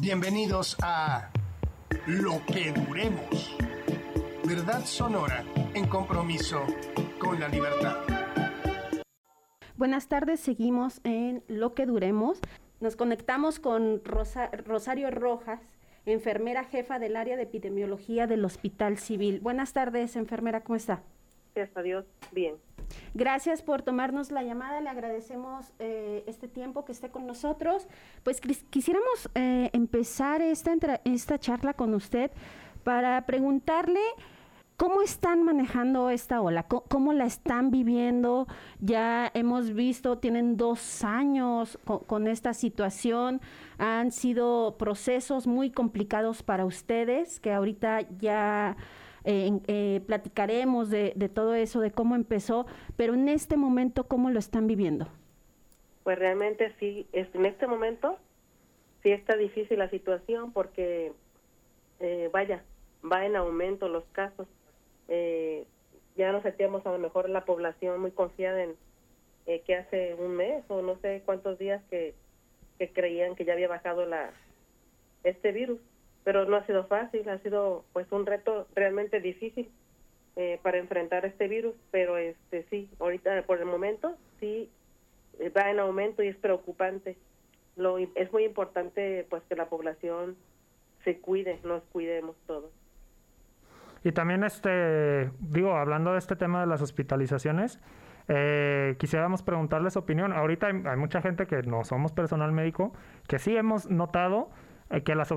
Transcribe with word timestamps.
Bienvenidos 0.00 0.78
a 0.82 1.30
Lo 2.06 2.40
que 2.46 2.72
Duremos. 2.72 3.54
Verdad 4.48 4.86
sonora 4.86 5.44
en 5.74 5.86
compromiso 5.88 6.64
con 7.18 7.38
la 7.38 7.48
libertad. 7.48 7.98
Buenas 9.76 10.08
tardes, 10.08 10.40
seguimos 10.40 11.02
en 11.04 11.44
Lo 11.48 11.74
que 11.74 11.84
Duremos. 11.84 12.40
Nos 12.80 12.96
conectamos 12.96 13.60
con 13.60 14.00
Rosario 14.02 15.10
Rojas, 15.10 15.60
enfermera 16.06 16.64
jefa 16.64 16.98
del 16.98 17.14
área 17.14 17.36
de 17.36 17.42
epidemiología 17.42 18.26
del 18.26 18.42
Hospital 18.46 18.96
Civil. 18.96 19.40
Buenas 19.40 19.74
tardes, 19.74 20.16
enfermera, 20.16 20.62
¿cómo 20.62 20.76
está? 20.76 21.02
Gracias 21.54 21.76
a 21.76 21.82
Dios, 21.82 22.06
bien. 22.32 22.54
Gracias 23.14 23.62
por 23.62 23.82
tomarnos 23.82 24.30
la 24.30 24.42
llamada, 24.42 24.80
le 24.80 24.88
agradecemos 24.88 25.72
eh, 25.78 26.24
este 26.26 26.48
tiempo 26.48 26.84
que 26.84 26.92
esté 26.92 27.10
con 27.10 27.26
nosotros. 27.26 27.88
Pues 28.22 28.40
quisiéramos 28.40 29.28
eh, 29.34 29.70
empezar 29.72 30.42
esta, 30.42 30.72
esta 31.04 31.38
charla 31.38 31.74
con 31.74 31.94
usted 31.94 32.30
para 32.84 33.26
preguntarle 33.26 34.00
¿Cómo 34.80 35.02
están 35.02 35.42
manejando 35.42 36.08
esta 36.08 36.40
ola? 36.40 36.62
¿Cómo, 36.62 37.12
la 37.12 37.26
están 37.26 37.70
viviendo? 37.70 38.46
Ya 38.78 39.30
hemos 39.34 39.74
visto, 39.74 40.16
tienen 40.16 40.56
dos 40.56 41.04
años 41.04 41.78
con, 41.84 42.26
esta 42.26 42.54
situación. 42.54 43.42
Han 43.76 44.10
sido 44.10 44.78
procesos 44.78 45.46
muy 45.46 45.70
complicados 45.70 46.42
para 46.42 46.64
ustedes, 46.64 47.40
que 47.40 47.52
ahorita 47.52 48.08
ya 48.20 48.78
eh, 49.24 49.50
eh, 49.66 50.00
platicaremos 50.06 50.90
de, 50.90 51.12
todo 51.32 51.54
eso, 51.54 51.80
de 51.80 51.90
cómo 51.90 52.14
empezó, 52.14 52.66
pero 52.96 53.14
en 53.14 53.28
este 53.28 53.56
momento, 53.56 54.04
¿cómo 54.04 54.30
lo 54.30 54.38
están 54.38 54.66
viviendo? 54.66 55.08
Pues 56.04 56.18
realmente 56.18 56.72
sí, 56.78 57.06
en 57.12 57.46
este 57.46 57.66
momento 57.66 58.18
sí 59.02 59.10
está 59.10 59.36
difícil 59.36 59.78
la 59.78 59.90
situación 59.90 60.52
porque, 60.52 61.12
eh, 62.00 62.30
vaya, 62.32 62.64
va 63.10 63.26
en 63.26 63.36
aumento 63.36 63.88
los 63.88 64.04
casos. 64.12 64.46
ya 66.16 66.32
nos 66.32 66.42
sentíamos 66.42 66.84
a 66.86 66.92
lo 66.92 66.98
mejor 66.98 67.28
la 67.28 67.44
población 67.44 68.00
muy 68.00 68.10
confiada 68.10 68.62
en 68.62 68.76
que 69.66 69.74
hace 69.74 70.14
un 70.14 70.36
mes 70.36 70.64
o 70.68 70.80
no 70.82 70.96
sé 70.98 71.22
cuántos 71.24 71.58
días 71.58 71.82
que, 71.90 72.14
que 72.78 72.92
creían 72.92 73.34
que 73.34 73.44
ya 73.44 73.54
había 73.54 73.68
bajado 73.68 74.06
la 74.06 74.30
este 75.24 75.52
virus 75.52 75.80
pero 76.24 76.44
no 76.44 76.56
ha 76.56 76.66
sido 76.66 76.84
fácil, 76.84 77.28
ha 77.28 77.38
sido 77.38 77.84
pues 77.92 78.10
un 78.12 78.26
reto 78.26 78.66
realmente 78.74 79.20
difícil 79.20 79.70
eh, 80.36 80.58
para 80.62 80.78
enfrentar 80.78 81.24
este 81.24 81.48
virus, 81.48 81.74
pero 81.90 82.16
este 82.16 82.64
sí, 82.70 82.88
ahorita 82.98 83.42
por 83.42 83.58
el 83.58 83.66
momento 83.66 84.16
sí 84.38 84.70
eh, 85.38 85.50
va 85.50 85.70
en 85.70 85.78
aumento 85.80 86.22
y 86.22 86.28
es 86.28 86.36
preocupante. 86.36 87.16
Lo, 87.76 87.98
es 87.98 88.32
muy 88.32 88.44
importante 88.44 89.26
pues 89.30 89.42
que 89.48 89.56
la 89.56 89.66
población 89.66 90.36
se 91.04 91.18
cuide, 91.18 91.58
nos 91.64 91.82
cuidemos 91.84 92.36
todos. 92.46 92.70
Y 94.02 94.12
también 94.12 94.44
este 94.44 95.30
digo 95.40 95.74
hablando 95.74 96.12
de 96.12 96.18
este 96.18 96.36
tema 96.36 96.60
de 96.60 96.66
las 96.66 96.80
hospitalizaciones, 96.82 97.80
eh, 98.28 98.94
quisiéramos 98.98 99.42
preguntarles 99.42 99.96
opinión. 99.96 100.32
Ahorita 100.32 100.68
hay, 100.68 100.96
mucha 100.96 101.20
gente 101.20 101.46
que 101.46 101.62
no 101.62 101.84
somos 101.84 102.12
personal 102.12 102.52
médico 102.52 102.92
que 103.26 103.40
sí 103.40 103.56
hemos 103.56 103.90
notado 103.90 104.50
eh, 104.90 105.02
que 105.02 105.14
las, 105.14 105.30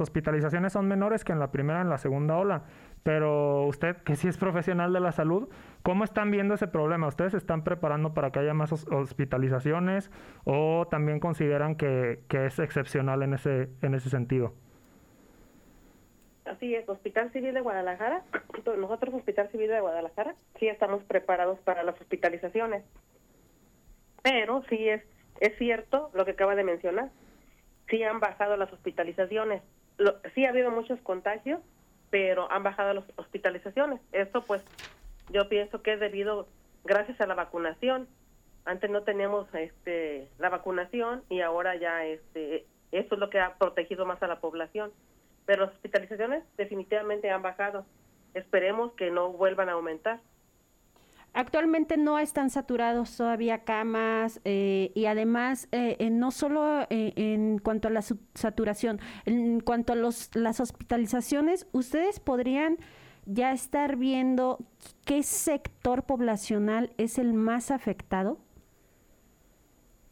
hospitalizaciones 0.00 0.72
son 0.72 0.86
menores 0.86 1.24
que 1.24 1.32
en 1.32 1.40
la 1.40 1.50
primera 1.50 1.80
en 1.80 1.88
la 1.88 1.98
segunda 1.98 2.36
ola. 2.36 2.62
Pero 3.02 3.66
usted, 3.66 3.96
que 3.98 4.16
sí 4.16 4.28
es 4.28 4.38
profesional 4.38 4.92
de 4.92 5.00
la 5.00 5.12
salud, 5.12 5.48
¿cómo 5.82 6.04
están 6.04 6.30
viendo 6.30 6.54
ese 6.54 6.68
problema? 6.68 7.06
¿Ustedes 7.06 7.34
están 7.34 7.64
preparando 7.64 8.14
para 8.14 8.30
que 8.30 8.38
haya 8.38 8.54
más 8.54 8.72
hospitalizaciones 8.72 10.10
o 10.44 10.86
también 10.90 11.20
consideran 11.20 11.74
que, 11.74 12.20
que 12.28 12.46
es 12.46 12.58
excepcional 12.58 13.22
en 13.22 13.34
ese, 13.34 13.68
en 13.82 13.94
ese 13.94 14.08
sentido? 14.08 14.54
Así 16.44 16.74
es, 16.74 16.88
Hospital 16.88 17.32
Civil 17.32 17.54
de 17.54 17.62
Guadalajara, 17.62 18.22
nosotros 18.76 19.14
Hospital 19.14 19.48
Civil 19.50 19.70
de 19.70 19.80
Guadalajara, 19.80 20.34
sí 20.58 20.68
estamos 20.68 21.02
preparados 21.04 21.58
para 21.60 21.82
las 21.82 21.98
hospitalizaciones. 22.00 22.84
Pero 24.22 24.62
sí 24.68 24.88
es, 24.88 25.02
es 25.40 25.56
cierto 25.58 26.10
lo 26.14 26.24
que 26.24 26.32
acaba 26.32 26.54
de 26.54 26.64
mencionar, 26.64 27.10
sí 27.88 28.02
han 28.02 28.20
bajado 28.20 28.56
las 28.56 28.72
hospitalizaciones. 28.72 29.62
sí 30.34 30.44
ha 30.44 30.50
habido 30.50 30.70
muchos 30.70 31.00
contagios, 31.00 31.60
pero 32.10 32.50
han 32.50 32.62
bajado 32.62 32.94
las 32.94 33.04
hospitalizaciones. 33.16 34.00
Esto 34.12 34.42
pues 34.42 34.62
yo 35.30 35.48
pienso 35.48 35.82
que 35.82 35.94
es 35.94 36.00
debido 36.00 36.46
gracias 36.84 37.20
a 37.20 37.26
la 37.26 37.34
vacunación. 37.34 38.08
Antes 38.64 38.90
no 38.90 39.02
teníamos 39.02 39.52
este 39.54 40.28
la 40.38 40.48
vacunación 40.48 41.22
y 41.28 41.40
ahora 41.40 41.76
ya 41.76 42.04
este 42.04 42.66
eso 42.92 43.14
es 43.14 43.20
lo 43.20 43.30
que 43.30 43.40
ha 43.40 43.54
protegido 43.54 44.06
más 44.06 44.22
a 44.22 44.28
la 44.28 44.40
población. 44.40 44.92
Pero 45.46 45.66
las 45.66 45.74
hospitalizaciones 45.74 46.44
definitivamente 46.56 47.30
han 47.30 47.42
bajado. 47.42 47.84
Esperemos 48.32 48.92
que 48.92 49.10
no 49.10 49.30
vuelvan 49.32 49.68
a 49.68 49.72
aumentar. 49.72 50.20
Actualmente 51.36 51.96
no 51.96 52.20
están 52.20 52.48
saturados 52.48 53.16
todavía 53.16 53.64
camas 53.64 54.40
eh, 54.44 54.92
y 54.94 55.06
además 55.06 55.66
eh, 55.72 56.08
no 56.10 56.30
solo 56.30 56.82
eh, 56.90 57.12
en 57.16 57.58
cuanto 57.58 57.88
a 57.88 57.90
la 57.90 58.02
saturación, 58.02 59.00
en 59.26 59.58
cuanto 59.58 59.92
a 59.92 59.96
los, 59.96 60.34
las 60.36 60.60
hospitalizaciones, 60.60 61.66
ustedes 61.72 62.20
podrían 62.20 62.78
ya 63.26 63.50
estar 63.50 63.96
viendo 63.96 64.58
qué 65.04 65.24
sector 65.24 66.04
poblacional 66.04 66.92
es 66.98 67.18
el 67.18 67.34
más 67.34 67.72
afectado. 67.72 68.38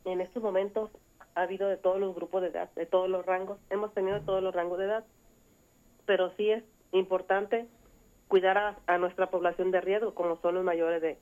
En 0.04 0.20
estos 0.20 0.42
momentos 0.42 0.90
ha 1.36 1.42
habido 1.42 1.68
de 1.68 1.76
todos 1.76 2.00
los 2.00 2.16
grupos 2.16 2.42
de 2.42 2.48
edad, 2.48 2.68
de 2.74 2.86
todos 2.86 3.08
los 3.08 3.24
rangos, 3.24 3.58
hemos 3.70 3.94
tenido 3.94 4.20
todos 4.22 4.42
los 4.42 4.52
rangos 4.52 4.78
de 4.80 4.86
edad, 4.86 5.04
pero 6.04 6.32
sí 6.36 6.50
es 6.50 6.64
importante 6.90 7.68
cuidar 8.32 8.78
a, 8.86 8.96
nuestra 8.96 9.26
población 9.26 9.72
de 9.72 9.82
riesgo, 9.82 10.14
como 10.14 10.40
son 10.40 10.54
los 10.54 10.64
mayores 10.64 11.02
de 11.02 11.18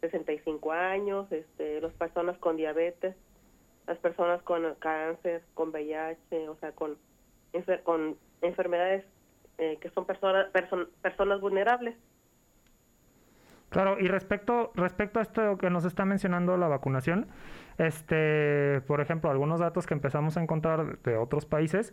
65 0.00 0.72
años, 0.72 1.30
este, 1.30 1.82
las 1.82 1.92
personas 1.92 2.38
con 2.38 2.56
diabetes, 2.56 3.14
las 3.86 3.98
personas 3.98 4.40
con 4.40 4.62
cáncer, 4.78 5.42
con 5.52 5.68
VIH, 5.68 6.48
o 6.48 6.56
sea, 6.56 6.72
con, 6.72 6.96
con 7.84 8.16
enfermedades 8.40 9.04
eh, 9.58 9.76
que 9.82 9.90
son 9.90 10.06
personas 10.06 10.46
personas 11.02 11.42
vulnerables. 11.42 11.94
Claro, 13.68 13.98
y 14.00 14.08
respecto 14.08 14.72
respecto 14.76 15.18
a 15.18 15.22
esto 15.24 15.58
que 15.58 15.68
nos 15.68 15.84
está 15.84 16.06
mencionando 16.06 16.56
la 16.56 16.68
vacunación, 16.68 17.26
este, 17.76 18.80
por 18.86 19.02
ejemplo, 19.02 19.30
algunos 19.30 19.60
datos 19.60 19.86
que 19.86 19.92
empezamos 19.92 20.38
a 20.38 20.42
encontrar 20.42 21.00
de 21.00 21.18
otros 21.18 21.44
países, 21.44 21.92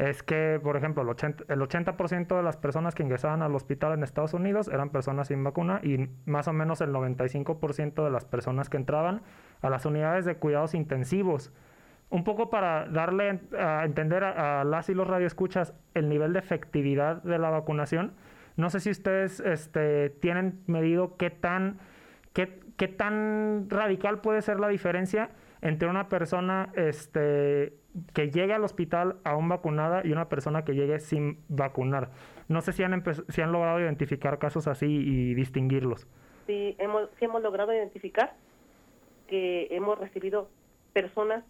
es 0.00 0.22
que, 0.22 0.58
por 0.62 0.78
ejemplo, 0.78 1.02
el 1.02 1.08
80%, 1.08 1.44
el 1.48 1.60
80 1.60 2.36
de 2.36 2.42
las 2.42 2.56
personas 2.56 2.94
que 2.94 3.02
ingresaban 3.02 3.42
al 3.42 3.54
hospital 3.54 3.92
en 3.92 4.02
Estados 4.02 4.32
Unidos 4.32 4.68
eran 4.68 4.88
personas 4.88 5.28
sin 5.28 5.44
vacuna 5.44 5.80
y 5.82 6.08
más 6.24 6.48
o 6.48 6.54
menos 6.54 6.80
el 6.80 6.90
95% 6.90 8.02
de 8.02 8.10
las 8.10 8.24
personas 8.24 8.70
que 8.70 8.78
entraban 8.78 9.20
a 9.60 9.68
las 9.68 9.84
unidades 9.84 10.24
de 10.24 10.36
cuidados 10.36 10.74
intensivos. 10.74 11.52
Un 12.08 12.24
poco 12.24 12.48
para 12.48 12.86
darle 12.86 13.40
a 13.58 13.84
entender 13.84 14.24
a, 14.24 14.64
las 14.64 14.88
y 14.88 14.94
los 14.94 15.06
radioescuchas 15.06 15.74
el 15.92 16.08
nivel 16.08 16.32
de 16.32 16.38
efectividad 16.38 17.22
de 17.22 17.38
la 17.38 17.50
vacunación. 17.50 18.14
No 18.56 18.70
sé 18.70 18.80
si 18.80 18.88
ustedes 18.88 19.40
este, 19.40 20.08
tienen 20.08 20.62
medido 20.66 21.18
qué 21.18 21.28
tan, 21.28 21.78
qué, 22.32 22.58
qué 22.78 22.88
tan 22.88 23.68
radical 23.68 24.22
puede 24.22 24.40
ser 24.40 24.60
la 24.60 24.68
diferencia 24.68 25.28
entre 25.60 25.88
una 25.88 26.08
persona 26.08 26.70
este, 26.74 27.79
que 28.12 28.30
llegue 28.30 28.52
al 28.52 28.64
hospital 28.64 29.16
aún 29.24 29.48
vacunada 29.48 30.02
y 30.04 30.12
una 30.12 30.28
persona 30.28 30.64
que 30.64 30.74
llegue 30.74 31.00
sin 31.00 31.42
vacunar. 31.48 32.10
No 32.48 32.60
sé 32.60 32.72
si 32.72 32.82
han, 32.82 33.02
si 33.28 33.40
han 33.40 33.52
logrado 33.52 33.80
identificar 33.80 34.38
casos 34.38 34.66
así 34.68 34.86
y 34.86 35.34
distinguirlos. 35.34 36.06
Sí 36.46 36.76
hemos, 36.78 37.08
sí 37.18 37.24
hemos 37.24 37.42
logrado 37.42 37.72
identificar 37.72 38.34
que 39.28 39.68
hemos 39.70 39.98
recibido 39.98 40.48
personas 40.92 41.44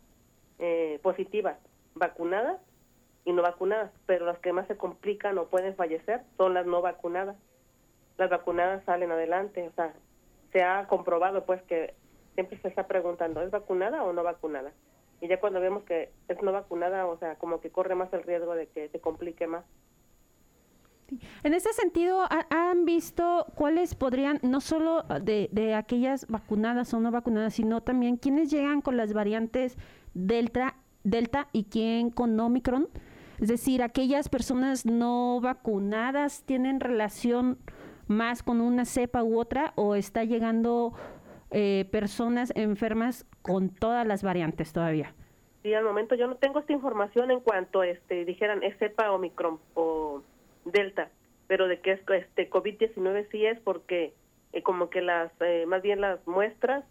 eh, 0.59 0.99
positivas, 1.03 1.57
vacunadas 1.95 2.61
y 3.25 3.33
no 3.33 3.43
vacunadas, 3.43 3.91
pero 4.07 4.27
las 4.27 4.39
que 4.39 4.53
más 4.53 4.67
se 4.67 4.77
complican 4.77 5.39
o 5.39 5.47
pueden 5.47 5.75
fallecer 5.75 6.23
son 6.37 6.55
las 6.55 6.67
no 6.67 6.83
vacunadas. 6.83 7.37
Las 8.19 8.29
vacunadas 8.29 8.85
salen 8.85 9.11
adelante, 9.11 9.67
o 9.69 9.73
sea, 9.73 9.95
se 10.53 10.63
ha 10.63 10.87
comprobado 10.87 11.45
pues 11.45 11.63
que 11.63 11.95
siempre 12.35 12.59
se 12.61 12.69
está 12.69 12.87
preguntando, 12.87 13.41
¿es 13.43 13.51
vacunada 13.51 14.03
o 14.05 14.13
no 14.13 14.23
vacunada? 14.23 14.73
Y 15.21 15.29
ya 15.29 15.39
cuando 15.41 15.61
vemos 15.61 15.83
que 15.85 16.11
es 16.29 16.43
no 16.43 16.53
vacunada, 16.53 17.07
o 17.07 17.19
sea, 17.19 17.37
como 17.37 17.61
que 17.61 17.71
corre 17.71 17.95
más 17.95 18.13
el 18.13 18.23
riesgo 18.23 18.55
de 18.55 18.67
que 18.69 18.89
se 18.89 19.01
complique 19.01 19.47
más. 19.47 19.65
En 21.43 21.55
ese 21.55 21.73
sentido, 21.73 22.25
¿han 22.51 22.85
visto 22.85 23.47
cuáles 23.55 23.95
podrían, 23.95 24.39
no 24.43 24.61
solo 24.61 25.03
de, 25.03 25.49
de 25.51 25.75
aquellas 25.75 26.27
vacunadas 26.29 26.95
o 26.95 27.01
no 27.01 27.11
vacunadas, 27.11 27.55
sino 27.55 27.83
también 27.83 28.17
quiénes 28.17 28.51
llegan 28.51 28.81
con 28.81 28.97
las 28.97 29.13
variantes 29.13 29.77
Delta, 30.15 30.77
Delta 31.03 31.49
y 31.53 31.65
quién 31.65 32.11
con 32.11 32.39
Omicron? 32.39 32.89
Es 33.41 33.49
decir, 33.49 33.83
aquellas 33.83 34.29
personas 34.29 34.87
no 34.87 35.41
vacunadas 35.41 36.45
tienen 36.45 36.79
relación 36.79 37.59
más 38.07 38.43
con 38.43 38.61
una 38.61 38.85
cepa 38.85 39.23
u 39.23 39.39
otra 39.39 39.73
o 39.77 39.95
está 39.95 40.25
llegando 40.25 40.93
eh, 41.51 41.87
personas 41.91 42.53
enfermas 42.55 43.27
con 43.43 43.71
todas 43.71 44.07
las 44.07 44.23
variantes 44.23 44.73
todavía? 44.73 45.15
Sí, 45.63 45.75
al 45.75 45.85
momento 45.85 46.15
yo 46.15 46.27
no 46.27 46.37
tengo 46.37 46.61
esta 46.61 46.73
información 46.73 47.31
en 47.31 47.41
cuanto 47.41 47.83
este 47.83 48.25
dijeran 48.25 48.63
es 48.63 48.79
cepa 48.79 49.13
Omicron 49.13 49.59
o 49.75 50.23
Delta, 50.65 51.11
pero 51.47 51.69
de 51.69 51.81
que 51.81 51.93
es 51.93 52.01
este 52.09 52.49
COVID-19 52.49 53.29
sí 53.31 53.45
es 53.45 53.61
porque 53.61 54.15
eh, 54.53 54.63
como 54.63 54.89
que 54.89 55.03
las 55.03 55.31
eh, 55.41 55.67
más 55.67 55.83
bien 55.83 56.01
las 56.01 56.27
muestras 56.27 56.85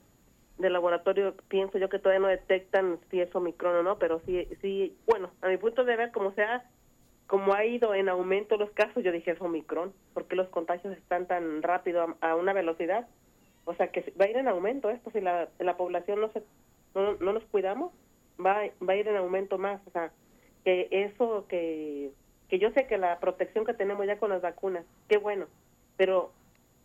del 0.58 0.74
laboratorio 0.74 1.36
pienso 1.48 1.78
yo 1.78 1.90
que 1.90 2.00
todavía 2.00 2.20
no 2.20 2.28
detectan 2.28 3.00
si 3.10 3.22
es 3.22 3.34
Omicron 3.34 3.76
o 3.78 3.84
no, 3.84 3.98
pero 3.98 4.22
sí 4.26 4.48
sí, 4.62 4.96
bueno, 5.08 5.32
a 5.42 5.48
mi 5.48 5.58
punto 5.58 5.84
de 5.84 5.96
ver 5.96 6.12
como 6.12 6.32
sea 6.34 6.64
como 7.30 7.54
ha 7.54 7.64
ido 7.64 7.94
en 7.94 8.10
aumento 8.10 8.58
los 8.58 8.72
casos, 8.72 9.04
yo 9.04 9.12
dije 9.12 9.30
es 9.30 9.40
Omicron, 9.40 9.94
porque 10.16 10.36
los 10.36 10.50
contagios 10.50 10.98
están 10.98 11.28
tan 11.28 11.62
rápido 11.62 12.18
a, 12.22 12.36
una 12.36 12.54
velocidad. 12.54 13.08
O 13.70 13.76
sea 13.76 13.90
que 13.90 14.12
va 14.20 14.26
a 14.26 14.30
ir 14.30 14.38
en 14.38 14.48
aumento 14.48 14.90
esto 14.90 15.12
si 15.12 15.22
la, 15.22 15.48
la 15.60 15.78
población 15.78 16.20
no 16.20 16.32
se 16.32 16.42
no, 16.96 17.14
no 17.20 17.34
nos 17.34 17.44
cuidamos 17.46 17.92
va, 18.44 18.64
va 18.88 18.94
a 18.94 18.96
ir 18.96 19.08
en 19.08 19.18
aumento 19.18 19.60
más. 19.60 19.80
O 19.86 19.92
sea, 19.92 20.12
que 20.64 20.88
eso 20.90 21.46
que, 21.48 22.12
que 22.50 22.60
yo 22.60 22.72
sé 22.72 22.88
que 22.88 22.98
la 22.98 23.20
protección 23.20 23.66
que 23.66 23.74
tenemos 23.76 24.08
ya 24.08 24.18
con 24.18 24.32
las 24.32 24.42
vacunas, 24.42 24.86
qué 25.08 25.18
bueno, 25.18 25.46
pero 25.98 26.32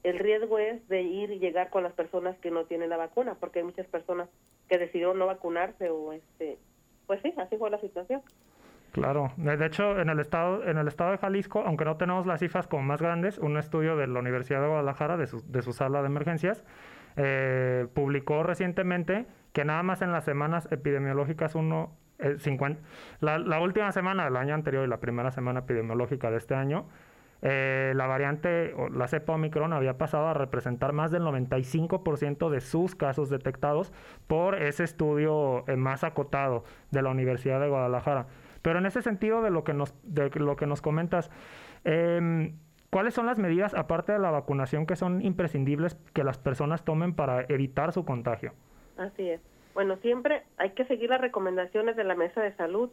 el 0.02 0.18
riesgo 0.18 0.58
es 0.58 0.86
de 0.88 1.02
ir 1.02 1.30
y 1.30 1.38
llegar 1.38 1.70
con 1.70 1.82
las 1.82 1.94
personas 1.94 2.36
que 2.40 2.50
no 2.50 2.66
tienen 2.66 2.90
la 2.90 2.98
vacuna, 2.98 3.36
porque 3.40 3.60
hay 3.60 3.64
muchas 3.64 3.86
personas 3.86 4.28
que 4.68 4.78
decidieron 4.78 5.18
no 5.18 5.26
vacunarse 5.26 5.88
o 5.88 6.12
este, 6.12 6.58
pues 7.06 7.22
sí, 7.22 7.32
así 7.38 7.56
fue 7.56 7.70
la 7.70 7.80
situación. 7.80 8.20
Claro, 8.94 9.32
de 9.36 9.66
hecho 9.66 9.98
en 9.98 10.08
el 10.08 10.20
estado 10.20 10.64
en 10.64 10.78
el 10.78 10.86
estado 10.86 11.10
de 11.10 11.18
Jalisco, 11.18 11.64
aunque 11.66 11.84
no 11.84 11.96
tenemos 11.96 12.26
las 12.26 12.38
cifras 12.38 12.68
como 12.68 12.84
más 12.84 13.02
grandes, 13.02 13.38
un 13.38 13.58
estudio 13.58 13.96
de 13.96 14.06
la 14.06 14.20
Universidad 14.20 14.60
de 14.62 14.68
Guadalajara 14.68 15.16
de 15.16 15.26
su, 15.26 15.42
de 15.50 15.62
su 15.62 15.72
sala 15.72 16.00
de 16.00 16.06
emergencias 16.06 16.62
eh, 17.16 17.88
publicó 17.92 18.44
recientemente 18.44 19.26
que 19.52 19.64
nada 19.64 19.82
más 19.82 20.00
en 20.00 20.12
las 20.12 20.24
semanas 20.24 20.68
epidemiológicas 20.70 21.56
uno, 21.56 21.90
eh, 22.20 22.36
la, 23.18 23.60
última 23.60 23.90
semana 23.90 24.26
del 24.26 24.36
año 24.36 24.54
anterior 24.54 24.84
y 24.84 24.88
la 24.88 25.00
primera 25.00 25.32
semana 25.32 25.60
epidemiológica 25.60 26.30
de 26.30 26.36
este 26.36 26.54
año, 26.54 26.86
eh, 27.42 27.92
la 27.94 28.06
variante, 28.06 28.74
o 28.74 28.88
la 28.88 29.06
cepa 29.06 29.34
Omicron 29.34 29.72
había 29.72 29.98
pasado 29.98 30.28
a 30.28 30.34
representar 30.34 30.92
más 30.92 31.10
del 31.10 31.24
95% 31.24 32.48
de 32.48 32.60
sus 32.60 32.94
casos 32.94 33.28
detectados 33.28 33.92
por 34.26 34.54
ese 34.54 34.84
estudio 34.84 35.64
eh, 35.68 35.76
más 35.76 36.04
acotado 36.04 36.64
de 36.90 37.02
la 37.02 37.10
Universidad 37.10 37.60
de 37.60 37.68
Guadalajara. 37.68 38.26
Pero 38.64 38.78
en 38.78 38.86
ese 38.86 39.02
sentido 39.02 39.42
de 39.42 39.50
lo 39.50 39.62
que 39.62 39.74
nos, 39.74 39.94
de 40.04 40.30
lo 40.40 40.56
que 40.56 40.66
nos 40.66 40.80
comentas, 40.80 41.30
em, 41.84 42.56
¿cuáles 42.88 43.12
son 43.12 43.26
las 43.26 43.38
medidas, 43.38 43.74
aparte 43.74 44.12
de 44.12 44.18
la 44.18 44.30
vacunación, 44.30 44.86
que 44.86 44.96
son 44.96 45.20
imprescindibles 45.20 45.96
que 46.14 46.24
las 46.24 46.38
personas 46.38 46.82
tomen 46.82 47.14
para 47.14 47.42
evitar 47.42 47.92
su 47.92 48.06
contagio? 48.06 48.54
Así 48.96 49.28
es. 49.28 49.42
Bueno, 49.74 49.96
siempre 49.96 50.44
hay 50.56 50.70
que 50.70 50.86
seguir 50.86 51.10
las 51.10 51.20
recomendaciones 51.20 51.94
de 51.94 52.04
la 52.04 52.14
mesa 52.14 52.40
de 52.40 52.56
salud 52.56 52.88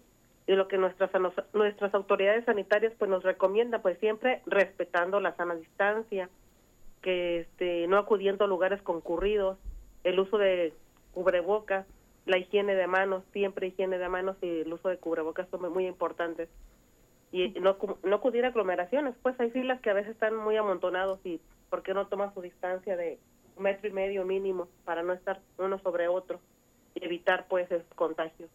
y 0.46 0.56
lo 0.56 0.68
que 0.68 0.78
nuestras 0.78 1.10
nuestras 1.54 1.94
autoridades 1.94 2.44
sanitarias 2.44 2.92
pues 3.00 3.10
nos 3.10 3.24
recomienda 3.24 3.82
pues 3.82 3.98
siempre 4.00 4.42
respetando 4.48 5.22
la 5.22 5.38
sana 5.38 5.56
distancia, 5.56 6.30
que 7.02 7.40
este 7.40 7.88
no 7.88 7.98
acudiendo 7.98 8.44
a 8.44 8.48
lugares 8.48 8.82
concurridos, 8.82 9.58
el 10.04 10.20
uso 10.20 10.38
de 10.38 10.74
cubrebocas, 11.14 11.86
la 12.32 12.38
higiene 12.38 12.76
de 12.76 12.88
manos, 12.88 13.24
siempre 13.34 13.68
higiene 13.68 13.98
de 13.98 14.08
manos 14.08 14.38
y 14.42 14.62
el 14.62 14.72
uso 14.72 14.88
de 14.88 14.98
cubrebocas 14.98 15.50
son 15.50 15.72
muy 15.72 15.86
importantes. 15.86 16.48
Y 17.34 17.50
no, 17.60 17.78
no 18.04 18.16
acudir 18.16 18.46
a 18.46 18.48
aglomeraciones, 18.48 19.16
pues 19.22 19.38
hay 19.40 19.52
filas 19.52 19.82
que 19.82 19.90
a 19.90 19.94
veces 19.94 20.12
están 20.12 20.36
muy 20.36 20.56
amontonados 20.56 21.20
y 21.26 21.42
¿por 21.70 21.84
qué 21.84 21.94
no 21.94 22.08
toman 22.08 22.34
su 22.34 22.42
distancia 22.42 22.96
de 22.96 23.20
metro 23.58 23.90
y 23.90 23.92
medio 23.92 24.26
mínimo 24.26 24.70
para 24.86 25.04
no 25.04 25.12
estar 25.12 25.42
uno 25.58 25.78
sobre 25.80 26.08
otro 26.08 26.40
y 26.96 27.06
evitar 27.06 27.48
pues 27.50 27.70
el 27.70 27.84
contagio. 27.96 28.48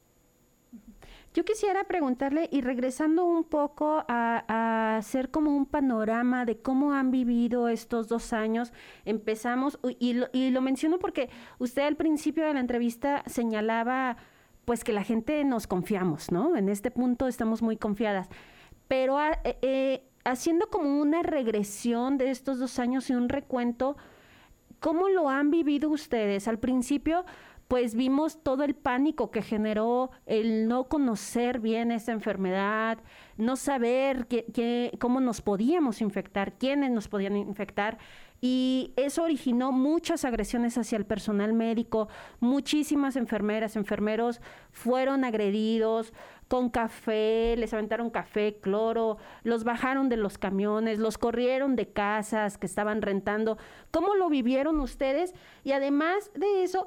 Yo 1.37 1.45
quisiera 1.45 1.85
preguntarle, 1.85 2.49
y 2.51 2.63
regresando 2.63 3.27
un 3.27 3.45
poco 3.45 4.03
a, 4.09 4.97
hacer 4.97 5.31
como 5.31 5.55
un 5.55 5.67
panorama 5.67 6.47
de 6.47 6.57
cómo 6.63 6.95
han 6.95 7.11
vivido 7.11 7.69
estos 7.69 8.09
dos 8.09 8.33
años, 8.33 8.73
empezamos, 9.05 9.79
y 9.99 10.15
lo, 10.15 10.61
menciono 10.63 10.99
porque 10.99 11.29
usted 11.59 11.83
al 11.83 11.97
principio 11.97 12.47
de 12.47 12.55
la 12.55 12.61
entrevista 12.61 13.23
señalaba 13.27 14.17
pues 14.65 14.83
que 14.83 14.95
la 14.95 15.05
gente 15.05 15.45
nos 15.45 15.67
confiamos, 15.67 16.33
¿no? 16.33 16.57
En 16.57 16.71
este 16.71 16.91
punto 16.91 17.29
estamos 17.29 17.61
muy 17.61 17.77
confiadas, 17.77 18.31
pero 18.89 19.21
eh, 19.21 19.59
eh, 19.61 20.05
haciendo 20.25 20.71
como 20.71 21.03
una 21.03 21.23
regresión 21.23 22.17
de 22.17 22.31
estos 22.31 22.59
dos 22.59 22.79
años 22.79 23.11
y 23.11 23.15
un 23.15 23.29
recuento, 23.29 23.99
¿Cómo 24.81 25.09
lo 25.09 25.29
han 25.29 25.51
vivido 25.51 25.89
ustedes? 25.91 26.49
Al 26.49 26.59
principio, 26.59 27.25
pues 27.69 27.95
vimos 27.95 28.43
todo 28.43 28.63
el 28.65 28.75
pánico 28.75 29.31
que 29.31 29.43
generó 29.43 30.11
el 30.27 30.69
no 30.69 30.85
conocer 30.85 31.61
bien 31.61 31.91
esa 31.91 32.13
enfermedad, 32.13 32.99
no 33.37 33.57
saber 33.57 34.27
qué, 34.29 34.97
cómo 35.01 35.21
nos 35.21 35.41
podíamos 35.41 36.01
infectar, 36.01 36.59
quiénes 36.59 36.91
nos 36.91 37.09
podían 37.09 37.37
infectar. 37.37 37.99
Y 38.41 38.93
eso 38.97 39.23
originó 39.25 39.73
muchas 39.73 40.25
agresiones 40.25 40.77
hacia 40.77 40.99
el 40.99 41.07
personal 41.07 41.55
médico, 41.55 42.09
muchísimas 42.39 43.17
enfermeras, 43.17 43.77
enfermeros 43.77 44.41
fueron 44.71 45.25
agredidos 45.25 46.13
con 46.47 46.69
café, 46.69 47.57
les 47.57 47.73
aventaron 47.73 48.11
café, 48.11 48.59
cloro, 48.61 49.17
los 49.43 49.65
bajaron 49.65 50.09
de 50.09 50.19
los 50.19 50.39
camiones, 50.39 50.99
los 50.99 51.19
corrieron 51.19 51.75
de 51.77 51.89
casas 51.89 52.59
que 52.59 52.67
estaban 52.67 53.03
rentando. 53.03 53.59
¿Cómo 53.91 54.15
lo 54.15 54.29
vivieron 54.29 54.79
ustedes? 54.81 55.35
Y 55.65 55.73
además 55.73 56.31
de 56.35 56.63
eso, 56.63 56.87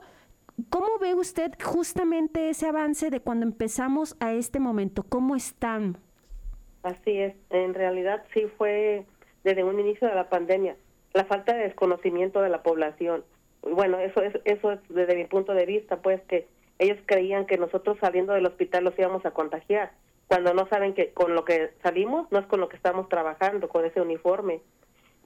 ¿cómo 0.70 0.88
ve 1.00 1.16
usted 1.16 1.52
justamente 1.64 2.50
ese 2.50 2.68
avance 2.68 3.10
de 3.10 3.20
cuando 3.20 3.46
empezamos 3.46 4.16
a 4.20 4.34
este 4.34 4.60
momento? 4.60 5.04
¿Cómo 5.04 5.36
están? 5.36 5.98
Así 6.84 7.18
es, 7.18 7.36
en 7.50 7.74
realidad 7.74 8.24
sí 8.34 8.48
fue 8.58 9.06
desde 9.44 9.64
un 9.64 9.80
inicio 9.80 10.08
de 10.08 10.16
la 10.16 10.30
pandemia 10.30 10.76
la 11.14 11.26
falta 11.26 11.54
de 11.54 11.64
desconocimiento 11.64 12.42
de 12.42 12.50
la 12.50 12.62
población. 12.64 13.24
Bueno, 13.62 14.00
eso 14.00 14.22
es, 14.22 14.34
eso 14.46 14.72
es 14.72 14.80
desde 14.90 15.16
mi 15.16 15.26
punto 15.26 15.54
de 15.54 15.66
vista, 15.66 15.98
pues 15.98 16.22
que 16.24 16.48
ellos 16.78 16.98
creían 17.06 17.46
que 17.46 17.58
nosotros 17.58 17.98
saliendo 18.00 18.34
del 18.34 18.46
hospital 18.46 18.86
los 18.86 18.98
íbamos 18.98 19.26
a 19.26 19.32
contagiar, 19.32 19.92
cuando 20.28 20.54
no 20.54 20.68
saben 20.68 20.94
que 20.94 21.12
con 21.12 21.36
lo 21.36 21.44
que 21.44 21.72
salimos 21.82 22.32
no 22.32 22.40
es 22.40 22.46
con 22.46 22.60
lo 22.60 22.70
que 22.70 22.78
estamos 22.78 23.10
trabajando, 23.10 23.68
con 23.68 23.86
ese 23.86 24.02
uniforme. 24.02 24.62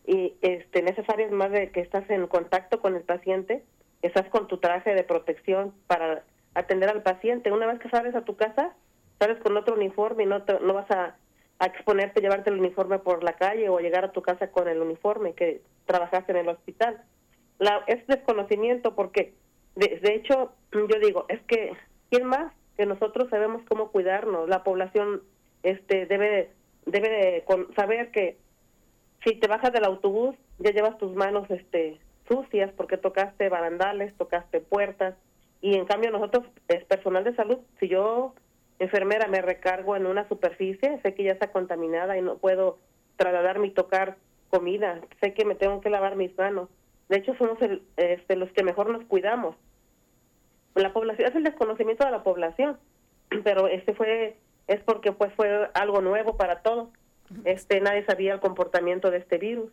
Y 0.05 0.33
este, 0.41 0.81
necesario 0.81 1.25
es 1.25 1.31
más 1.31 1.51
de 1.51 1.69
que 1.71 1.81
estás 1.81 2.09
en 2.09 2.27
contacto 2.27 2.79
con 2.79 2.95
el 2.95 3.03
paciente, 3.03 3.63
estás 4.03 4.29
con 4.29 4.47
tu 4.47 4.57
traje 4.57 4.93
de 4.93 5.03
protección 5.03 5.73
para 5.87 6.23
atender 6.53 6.89
al 6.89 7.01
paciente. 7.01 7.51
Una 7.51 7.65
vez 7.65 7.79
que 7.79 7.89
sales 7.89 8.15
a 8.15 8.25
tu 8.25 8.35
casa, 8.35 8.73
sales 9.19 9.39
con 9.41 9.57
otro 9.57 9.75
uniforme 9.75 10.23
y 10.23 10.27
no, 10.27 10.43
no 10.61 10.73
vas 10.73 10.91
a 10.91 11.15
a 11.59 11.67
exponerte, 11.67 12.21
llevarte 12.21 12.49
el 12.49 12.59
uniforme 12.59 12.99
por 12.99 13.23
la 13.23 13.33
calle 13.33 13.69
o 13.69 13.79
llegar 13.79 14.03
a 14.03 14.11
tu 14.11 14.21
casa 14.21 14.51
con 14.51 14.67
el 14.67 14.81
uniforme 14.81 15.33
que 15.33 15.61
trabajaste 15.85 16.31
en 16.31 16.39
el 16.39 16.49
hospital. 16.49 17.01
La, 17.59 17.83
es 17.87 18.05
desconocimiento 18.07 18.95
porque, 18.95 19.33
de, 19.75 19.99
hecho, 20.03 20.51
yo 20.71 20.99
digo, 21.01 21.25
es 21.29 21.41
que, 21.43 21.73
¿quién 22.09 22.25
más 22.25 22.51
que 22.75 22.85
nosotros 22.85 23.29
sabemos 23.29 23.61
cómo 23.69 23.91
cuidarnos? 23.91 24.49
La 24.49 24.63
población 24.63 25.21
este 25.61 26.05
debe, 26.05 26.51
debe 26.85 27.45
saber 27.75 28.11
que 28.11 28.37
si 29.23 29.35
te 29.35 29.47
bajas 29.47 29.71
del 29.71 29.85
autobús, 29.85 30.35
ya 30.59 30.71
llevas 30.71 30.97
tus 30.97 31.15
manos 31.15 31.49
este 31.49 31.97
sucias 32.27 32.71
porque 32.75 32.97
tocaste 32.97 33.49
barandales, 33.49 34.13
tocaste 34.17 34.59
puertas, 34.59 35.15
y 35.61 35.75
en 35.75 35.85
cambio 35.85 36.11
nosotros, 36.11 36.45
es 36.67 36.83
personal 36.85 37.23
de 37.23 37.35
salud, 37.35 37.59
si 37.79 37.87
yo 37.87 38.33
enfermera 38.79 39.27
me 39.27 39.41
recargo 39.41 39.95
en 39.95 40.05
una 40.05 40.27
superficie, 40.27 40.99
sé 41.01 41.13
que 41.13 41.23
ya 41.23 41.31
está 41.31 41.51
contaminada 41.51 42.17
y 42.17 42.21
no 42.21 42.37
puedo 42.37 42.79
trasladarme 43.15 43.67
y 43.67 43.71
tocar 43.71 44.17
comida, 44.49 44.99
sé 45.21 45.33
que 45.33 45.45
me 45.45 45.55
tengo 45.55 45.79
que 45.81 45.89
lavar 45.89 46.15
mis 46.15 46.37
manos. 46.37 46.69
De 47.09 47.17
hecho, 47.17 47.35
somos 47.35 47.61
el, 47.61 47.83
este, 47.97 48.35
los 48.35 48.51
que 48.51 48.63
mejor 48.63 48.89
nos 48.89 49.05
cuidamos. 49.05 49.55
La 50.75 50.91
población 50.91 51.29
es 51.29 51.35
el 51.35 51.43
desconocimiento 51.43 52.03
de 52.03 52.11
la 52.11 52.23
población, 52.23 52.77
pero 53.43 53.67
este 53.67 53.93
fue 53.93 54.37
es 54.67 54.81
porque 54.81 55.11
pues 55.11 55.33
fue 55.33 55.69
algo 55.73 56.01
nuevo 56.01 56.37
para 56.37 56.61
todos. 56.61 56.89
Este 57.45 57.81
nadie 57.81 58.05
sabía 58.05 58.33
el 58.33 58.39
comportamiento 58.39 59.11
de 59.11 59.17
este 59.17 59.37
virus. 59.37 59.71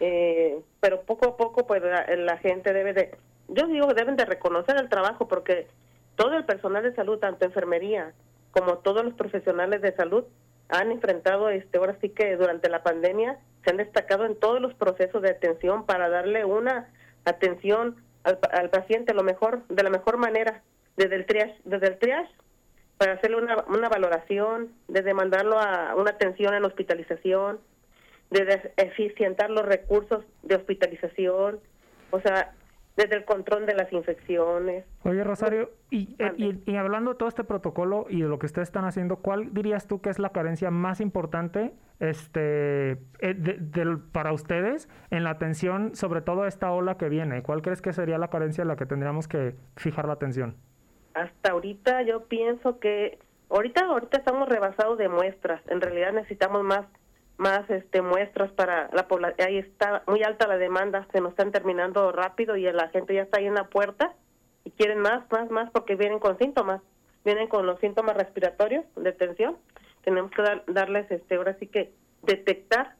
Eh, 0.00 0.60
pero 0.80 1.02
poco 1.02 1.28
a 1.28 1.36
poco 1.36 1.66
pues 1.66 1.82
la, 1.82 2.38
gente 2.38 2.72
debe 2.72 2.92
de 2.92 3.14
yo 3.48 3.66
digo 3.66 3.88
que 3.88 3.94
deben 3.94 4.16
de 4.16 4.24
reconocer 4.24 4.76
el 4.76 4.88
trabajo 4.88 5.28
porque 5.28 5.68
todo 6.16 6.36
el 6.36 6.44
personal 6.44 6.82
de 6.82 6.94
salud, 6.94 7.18
tanto 7.18 7.44
enfermería, 7.44 8.12
como 8.50 8.78
todos 8.78 9.04
los 9.04 9.14
profesionales 9.14 9.82
de 9.82 9.94
salud, 9.94 10.24
han 10.68 10.90
enfrentado, 10.90 11.48
este, 11.50 11.78
ahora 11.78 11.96
sí 12.00 12.08
que 12.08 12.36
durante 12.36 12.68
la 12.68 12.82
pandemia, 12.82 13.38
se 13.64 13.70
han 13.70 13.76
destacado 13.76 14.24
en 14.24 14.36
todos 14.36 14.60
los 14.60 14.74
procesos 14.74 15.22
de 15.22 15.30
atención 15.30 15.84
para 15.84 16.08
darle 16.08 16.44
una 16.44 16.88
atención 17.24 17.96
al, 18.24 18.70
paciente 18.70 19.14
lo 19.14 19.22
mejor, 19.22 19.66
de 19.68 19.82
la 19.82 19.90
mejor 19.90 20.16
manera, 20.16 20.62
desde 20.96 21.16
el 21.16 21.26
triage, 21.26 21.56
desde 21.64 21.88
el 21.88 21.98
triage 21.98 22.30
para 22.98 23.14
hacerle 23.14 23.38
una, 23.38 23.64
una 23.68 23.88
valoración, 23.88 24.72
desde 24.86 25.12
mandarlo 25.12 25.58
a 25.58 25.94
una 25.96 26.10
atención 26.10 26.54
en 26.54 26.64
hospitalización, 26.64 27.58
desde 28.32 28.72
eficientar 28.76 29.50
los 29.50 29.64
recursos 29.64 30.24
de 30.42 30.56
hospitalización, 30.56 31.60
o 32.10 32.20
sea, 32.20 32.52
desde 32.96 33.16
el 33.16 33.24
control 33.24 33.64
de 33.66 33.74
las 33.74 33.92
infecciones. 33.92 34.84
Oye, 35.04 35.24
Rosario, 35.24 35.70
y, 35.90 36.14
eh, 36.18 36.58
y, 36.66 36.76
hablando 36.76 37.12
de 37.12 37.18
todo 37.18 37.28
este 37.28 37.44
protocolo 37.44 38.06
y 38.08 38.20
de 38.22 38.28
lo 38.28 38.38
que 38.38 38.46
ustedes 38.46 38.68
están 38.68 38.84
haciendo, 38.84 39.16
¿cuál 39.16 39.52
dirías 39.54 39.86
tú 39.86 40.00
que 40.00 40.10
es 40.10 40.18
la 40.18 40.30
carencia 40.30 40.70
más 40.70 41.00
importante 41.00 41.72
este, 42.00 42.98
eh, 43.20 43.96
para 44.12 44.32
ustedes 44.32 44.88
en 45.10 45.24
la 45.24 45.30
atención, 45.30 45.94
sobre 45.94 46.20
todo 46.20 46.42
a 46.42 46.48
esta 46.48 46.70
ola 46.72 46.96
que 46.98 47.08
viene? 47.08 47.42
¿Cuál 47.42 47.62
crees 47.62 47.80
que 47.80 47.92
sería 47.92 48.18
la 48.18 48.28
carencia 48.28 48.62
en 48.62 48.68
la 48.68 48.76
que 48.76 48.86
tendríamos 48.86 49.26
que 49.26 49.54
fijar 49.76 50.06
la 50.06 50.14
atención? 50.14 50.56
Hasta 51.14 51.52
ahorita 51.52 52.02
yo 52.02 52.24
pienso 52.24 52.78
que 52.78 53.18
ahorita 53.50 53.84
ahorita 53.86 54.18
estamos 54.18 54.48
rebasados 54.48 54.98
de 54.98 55.08
muestras. 55.08 55.62
En 55.68 55.80
realidad 55.80 56.12
necesitamos 56.12 56.62
más 56.62 56.86
más 57.36 57.68
este 57.70 58.02
muestras 58.02 58.52
para 58.52 58.88
la 58.92 59.08
población. 59.08 59.48
Ahí 59.48 59.58
está 59.58 60.02
muy 60.06 60.22
alta 60.22 60.46
la 60.46 60.58
demanda, 60.58 61.06
se 61.12 61.20
nos 61.20 61.30
están 61.30 61.52
terminando 61.52 62.12
rápido 62.12 62.56
y 62.56 62.70
la 62.70 62.88
gente 62.88 63.14
ya 63.14 63.22
está 63.22 63.38
ahí 63.38 63.46
en 63.46 63.54
la 63.54 63.68
puerta 63.68 64.14
y 64.64 64.70
quieren 64.70 65.00
más, 65.00 65.24
más, 65.30 65.50
más 65.50 65.70
porque 65.70 65.96
vienen 65.96 66.18
con 66.18 66.38
síntomas, 66.38 66.80
vienen 67.24 67.48
con 67.48 67.66
los 67.66 67.80
síntomas 67.80 68.16
respiratorios 68.16 68.84
de 68.96 69.12
tensión. 69.12 69.56
Tenemos 70.04 70.30
que 70.30 70.42
darles, 70.68 71.10
este, 71.10 71.36
ahora 71.36 71.56
sí 71.58 71.66
que 71.66 71.92
detectar, 72.22 72.94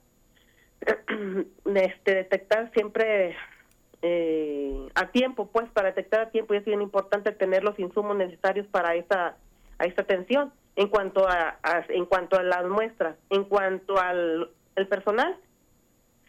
este, 1.75 2.15
detectar 2.15 2.73
siempre 2.73 3.37
eh, 4.03 4.89
a 4.95 5.11
tiempo, 5.11 5.49
pues 5.53 5.69
para 5.71 5.89
detectar 5.89 6.21
a 6.21 6.31
tiempo 6.31 6.55
y 6.55 6.59
es 6.59 6.65
bien 6.65 6.83
importante 6.83 7.33
tener 7.33 7.63
los 7.63 7.79
insumos 7.79 8.17
necesarios 8.17 8.67
para 8.69 8.95
esa, 8.95 9.37
a 9.79 9.85
esta 9.85 10.03
atención 10.03 10.53
en 10.77 10.89
cuanto 10.89 11.29
a, 11.29 11.59
en 11.89 12.07
cuanto 12.07 12.39
a 12.39 12.43
las 12.43 12.65
muestras, 12.67 13.17
en 13.31 13.45
cuanto 13.45 13.99
al 13.99 14.51
el 14.75 14.89
personal, 14.89 15.37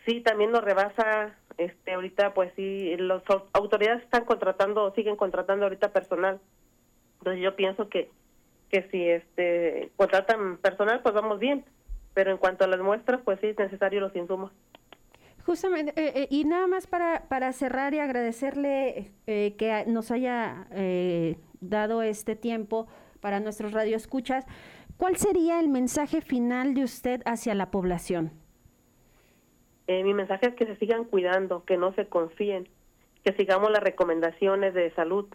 sí 0.06 0.22
también 0.22 0.52
nos 0.52 0.64
rebasa 0.64 1.36
este 1.58 1.94
ahorita 1.94 2.34
pues 2.34 2.52
sí 2.56 2.96
las 2.98 3.22
autoridades 3.54 4.04
están 4.04 4.26
contratando 4.26 4.94
siguen 4.96 5.16
contratando 5.16 5.66
ahorita 5.66 5.94
personal. 5.94 6.40
Entonces 7.20 7.42
yo 7.42 7.56
pienso 7.56 7.90
que 7.90 8.10
que 8.70 8.88
si 8.90 9.08
este 9.08 9.92
contratan 9.96 10.58
personal 10.58 11.02
pues 11.02 11.16
vamos 11.16 11.40
bien, 11.40 11.64
pero 12.14 12.32
en 12.32 12.38
cuanto 12.38 12.66
a 12.66 12.68
las 12.68 12.80
muestras 12.82 13.22
pues 13.24 13.40
sí 13.40 13.48
es 13.48 13.58
necesario 13.58 14.02
los 14.02 14.16
insumos. 14.16 14.52
Justamente, 15.46 15.92
eh, 15.98 16.14
eh, 16.16 16.28
y 16.30 16.46
nada 16.46 16.68
más 16.68 16.88
para, 16.88 17.28
para 17.28 17.52
cerrar 17.52 17.94
y 17.94 18.00
agradecerle 18.00 19.12
eh, 19.28 19.56
que 19.58 19.84
nos 19.88 20.10
haya 20.10 20.68
dado 21.60 22.02
este 22.02 22.36
tiempo 22.38 22.88
para 23.24 23.39
nuestros 23.39 23.72
radioescuchas, 23.72 24.46
¿cuál 24.98 25.15
sería 25.15 25.62
el 25.62 25.70
mensaje 25.70 26.20
final 26.20 26.74
de 26.74 26.84
usted 26.84 27.22
hacia 27.25 27.56
la 27.56 27.72
población? 27.72 28.34
Eh, 29.88 30.03
mi 30.03 30.13
mensaje 30.13 30.48
es 30.48 30.56
que 30.56 30.65
se 30.65 30.75
sigan 30.75 31.06
cuidando, 31.06 31.63
que 31.63 31.77
no 31.77 31.94
se 31.94 32.06
confíen, 32.06 32.68
que 33.24 33.32
sigamos 33.34 33.72
las 33.72 33.82
recomendaciones 33.82 34.74
de 34.74 34.92
salud, 34.92 35.25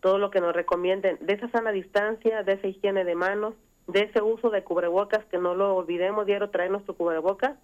todo 0.00 0.18
lo 0.18 0.30
que 0.30 0.42
nos 0.42 0.54
recomienden, 0.54 1.16
de 1.22 1.32
esa 1.32 1.48
sana 1.48 1.72
distancia, 1.72 2.42
de 2.42 2.52
esa 2.52 2.66
higiene 2.66 3.04
de 3.04 3.14
manos, 3.14 3.54
de 3.86 4.02
ese 4.02 4.20
uso 4.20 4.50
de 4.50 4.62
cubrebocas, 4.62 5.24
que 5.24 5.38
no 5.38 5.54
lo 5.54 5.74
olvidemos, 5.74 6.26
diario 6.26 6.50
traer 6.50 6.70
nuestro 6.70 6.94
cubrebocas 6.94 7.56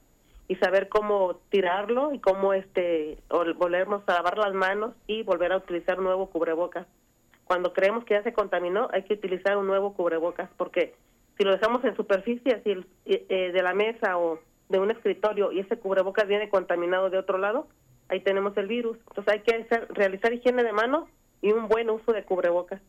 y 0.49 0.57
saber 0.57 0.89
cómo 0.89 1.41
tirarlo 1.51 2.15
y 2.15 2.21
cómo 2.21 2.55
este 2.55 3.19
volvernos 3.29 4.03
a 4.07 4.15
lavar 4.15 4.39
las 4.39 4.55
manos 4.55 4.95
y 5.07 5.23
volver 5.25 5.53
a 5.53 5.59
utilizar 5.59 5.99
nuevo 5.99 6.31
cubrebocas 6.31 6.87
cuando 7.45 7.73
creemos 7.73 8.05
que 8.05 8.15
ya 8.15 8.23
se 8.23 8.33
contaminó, 8.33 8.89
hay 8.93 9.03
que 9.03 9.15
utilizar 9.15 9.57
un 9.57 9.67
nuevo 9.67 9.95
cubrebocas, 9.95 10.51
porque 10.57 10.95
si 11.37 11.45
lo 11.45 11.53
dejamos 11.53 11.85
en 11.85 11.97
superficie, 11.97 12.55
así 12.55 12.85
eh, 13.07 13.51
de 13.53 13.63
la 13.63 13.75
mesa 13.75 14.17
o 14.19 14.41
de 14.69 14.79
un 14.79 14.91
escritorio 14.91 15.53
y 15.53 15.61
ese 15.61 15.79
cubrebocas 15.79 16.27
viene 16.27 16.49
contaminado 16.49 17.11
de 17.11 17.19
otro 17.19 17.39
lado, 17.39 17.69
ahí 18.09 18.21
tenemos 18.21 18.57
el 18.57 18.67
virus. 18.67 18.99
Entonces 19.09 19.35
hay 19.35 19.41
que 19.41 19.55
hacer, 19.55 19.87
realizar 19.91 20.33
higiene 20.33 20.63
de 20.63 20.73
manos 20.73 21.09
y 21.43 21.53
un 21.53 21.69
buen 21.69 21.91
uso 21.91 22.13
de 22.13 22.25
cubrebocas. 22.25 22.81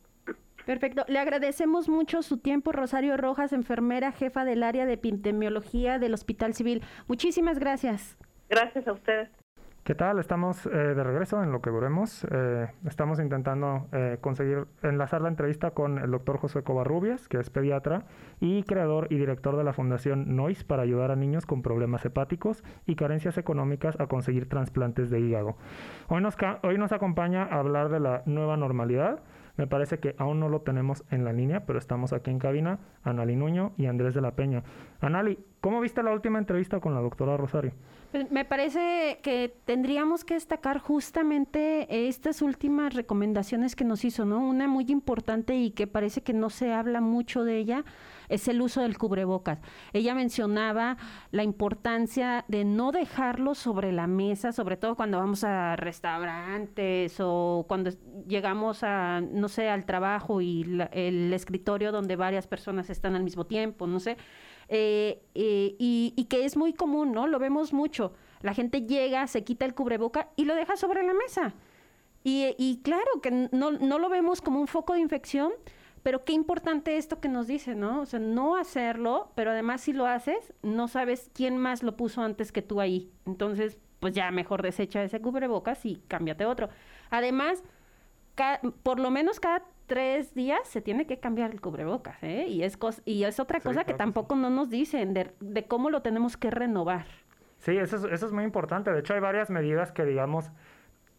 Perfecto. 0.65 1.05
Le 1.07 1.19
agradecemos 1.19 1.89
mucho 1.89 2.23
su 2.23 2.37
tiempo, 2.37 2.71
Rosario 2.71 3.17
Rojas, 3.17 3.53
enfermera 3.53 4.11
jefa 4.11 4.45
del 4.45 4.63
área 4.63 4.85
de 4.85 4.93
epidemiología 4.93 5.99
del 5.99 6.13
Hospital 6.13 6.55
Civil. 6.55 6.81
Muchísimas 7.07 7.59
gracias. 7.59 8.17
Gracias 8.49 8.87
a 8.87 8.93
ustedes. 8.93 9.29
¿Qué 9.85 9.93
tal? 9.93 10.17
Estamos 10.17 10.65
eh, 10.65 10.69
de 10.71 11.03
regreso 11.03 11.43
en 11.43 11.51
lo 11.51 11.61
que 11.61 11.69
duremos. 11.69 12.25
Eh, 12.31 12.71
estamos 12.87 13.19
intentando 13.19 13.85
eh, 13.91 14.17
conseguir 14.19 14.65
enlazar 14.81 15.21
la 15.21 15.29
entrevista 15.29 15.75
con 15.75 15.99
el 15.99 16.09
doctor 16.09 16.39
José 16.39 16.63
Covarrubias, 16.63 17.27
que 17.27 17.37
es 17.37 17.51
pediatra 17.51 18.07
y 18.39 18.63
creador 18.63 19.05
y 19.11 19.17
director 19.17 19.55
de 19.55 19.63
la 19.63 19.73
Fundación 19.73 20.35
NOIS 20.35 20.63
para 20.63 20.81
ayudar 20.81 21.11
a 21.11 21.15
niños 21.15 21.45
con 21.45 21.61
problemas 21.61 22.03
hepáticos 22.03 22.63
y 22.87 22.95
carencias 22.95 23.37
económicas 23.37 23.95
a 23.99 24.07
conseguir 24.07 24.49
trasplantes 24.49 25.11
de 25.11 25.19
hígado. 25.19 25.55
Hoy 26.07 26.19
nos, 26.23 26.35
hoy 26.63 26.79
nos 26.79 26.91
acompaña 26.91 27.43
a 27.43 27.59
hablar 27.59 27.89
de 27.89 27.99
la 27.99 28.23
nueva 28.25 28.57
normalidad. 28.57 29.19
Me 29.55 29.67
parece 29.67 29.99
que 29.99 30.15
aún 30.17 30.39
no 30.39 30.49
lo 30.49 30.61
tenemos 30.61 31.05
en 31.11 31.23
la 31.23 31.31
línea, 31.31 31.67
pero 31.67 31.77
estamos 31.77 32.11
aquí 32.11 32.31
en 32.31 32.39
cabina, 32.39 32.79
Anali 33.03 33.35
Nuño 33.35 33.73
y 33.77 33.85
Andrés 33.85 34.15
de 34.15 34.21
la 34.21 34.31
Peña. 34.31 34.63
Anali, 34.99 35.37
¿cómo 35.61 35.79
viste 35.79 36.01
la 36.01 36.11
última 36.11 36.39
entrevista 36.39 36.79
con 36.79 36.95
la 36.95 37.01
doctora 37.01 37.37
Rosario? 37.37 37.73
Pues, 38.15 38.31
me 38.31 38.45
parece 38.45 39.19
que 39.23 39.53
tendríamos 39.65 40.23
que 40.23 40.35
destacar 40.35 40.79
justamente 40.79 42.07
estas 42.07 42.41
últimas 42.41 42.93
recomendaciones 42.93 43.75
que 43.75 43.83
nos 43.83 44.05
hizo, 44.05 44.23
¿no? 44.23 44.39
Una 44.39 44.69
muy 44.69 44.85
importante 44.87 45.57
y 45.57 45.71
que 45.71 45.85
parece 45.85 46.21
que 46.21 46.31
no 46.31 46.49
se 46.49 46.71
habla 46.71 47.01
mucho 47.01 47.43
de 47.43 47.57
ella 47.57 47.83
es 48.29 48.47
el 48.47 48.61
uso 48.61 48.79
del 48.79 48.97
cubrebocas. 48.97 49.59
Ella 49.91 50.15
mencionaba 50.15 50.95
la 51.31 51.43
importancia 51.43 52.45
de 52.47 52.63
no 52.63 52.93
dejarlo 52.93 53.53
sobre 53.53 53.91
la 53.91 54.07
mesa, 54.07 54.53
sobre 54.53 54.77
todo 54.77 54.95
cuando 54.95 55.17
vamos 55.17 55.43
a 55.43 55.75
restaurantes 55.75 57.17
o 57.19 57.65
cuando 57.67 57.91
llegamos 58.25 58.81
a, 58.83 59.19
no 59.19 59.49
sé, 59.49 59.67
al 59.67 59.85
trabajo 59.85 60.39
y 60.39 60.63
el 60.93 61.33
escritorio 61.33 61.91
donde 61.91 62.15
varias 62.15 62.47
personas 62.47 62.89
están 62.89 63.13
al 63.13 63.25
mismo 63.25 63.45
tiempo, 63.45 63.87
no 63.87 63.99
sé 63.99 64.15
eh, 64.67 65.21
eh, 65.35 65.75
y, 65.77 66.25
que 66.29 66.45
es 66.45 66.57
muy 66.57 66.73
común, 66.73 67.11
¿no? 67.11 67.27
Lo 67.27 67.39
vemos 67.39 67.73
mucho. 67.73 68.13
La 68.41 68.53
gente 68.53 68.81
llega, 68.81 69.27
se 69.27 69.43
quita 69.43 69.65
el 69.65 69.73
cubreboca 69.73 70.29
y 70.35 70.45
lo 70.45 70.55
deja 70.55 70.75
sobre 70.75 71.03
la 71.03 71.13
mesa. 71.13 71.53
Y, 72.23 72.81
claro 72.83 73.21
que 73.21 73.29
no, 73.29 73.71
no, 73.71 73.99
lo 73.99 74.09
vemos 74.09 74.41
como 74.41 74.59
un 74.59 74.67
foco 74.67 74.93
de 74.93 74.99
infección, 74.99 75.51
pero 76.01 76.25
qué 76.25 76.33
importante 76.33 76.97
esto 76.97 77.19
que 77.19 77.29
nos 77.29 77.45
dice, 77.45 77.75
¿no? 77.75 78.01
O 78.01 78.05
sea, 78.07 78.19
no 78.19 78.55
hacerlo, 78.55 79.31
pero 79.35 79.51
además 79.51 79.81
si 79.81 79.93
lo 79.93 80.07
haces, 80.07 80.53
no 80.63 80.87
sabes 80.87 81.29
quién 81.33 81.57
más 81.57 81.83
lo 81.83 81.95
puso 81.95 82.23
antes 82.23 82.51
que 82.51 82.63
tú 82.63 82.81
ahí. 82.81 83.11
Entonces, 83.27 83.77
pues 83.99 84.15
ya 84.15 84.31
mejor 84.31 84.63
desecha 84.63 85.03
ese 85.03 85.21
cubrebocas 85.21 85.85
y 85.85 86.01
cámbiate 86.07 86.45
otro. 86.45 86.69
Además, 87.11 87.63
por 88.83 88.99
lo 88.99 89.11
menos 89.11 89.39
cada 89.39 89.63
tres 89.87 90.33
días 90.33 90.67
se 90.67 90.81
tiene 90.81 91.05
que 91.05 91.19
cambiar 91.19 91.51
el 91.51 91.61
cubrebocas, 91.61 92.21
¿eh? 92.23 92.45
Y 92.47 92.63
es, 92.63 92.77
y 93.05 93.23
es 93.23 93.39
otra 93.39 93.59
cosa 93.59 93.83
que 93.83 93.93
tampoco 93.93 94.35
no 94.35 94.49
nos 94.49 94.69
dicen 94.69 95.13
de, 95.13 95.65
cómo 95.67 95.89
lo 95.89 96.01
tenemos 96.01 96.37
que 96.37 96.51
renovar. 96.51 97.05
Sí, 97.59 97.77
eso 97.77 97.95
es, 97.97 98.03
eso 98.03 98.25
es 98.25 98.31
muy 98.31 98.43
importante. 98.43 98.91
De 98.91 98.99
hecho, 98.99 99.13
hay 99.13 99.19
varias 99.19 99.49
medidas 99.49 99.91
que, 99.91 100.05
digamos, 100.05 100.51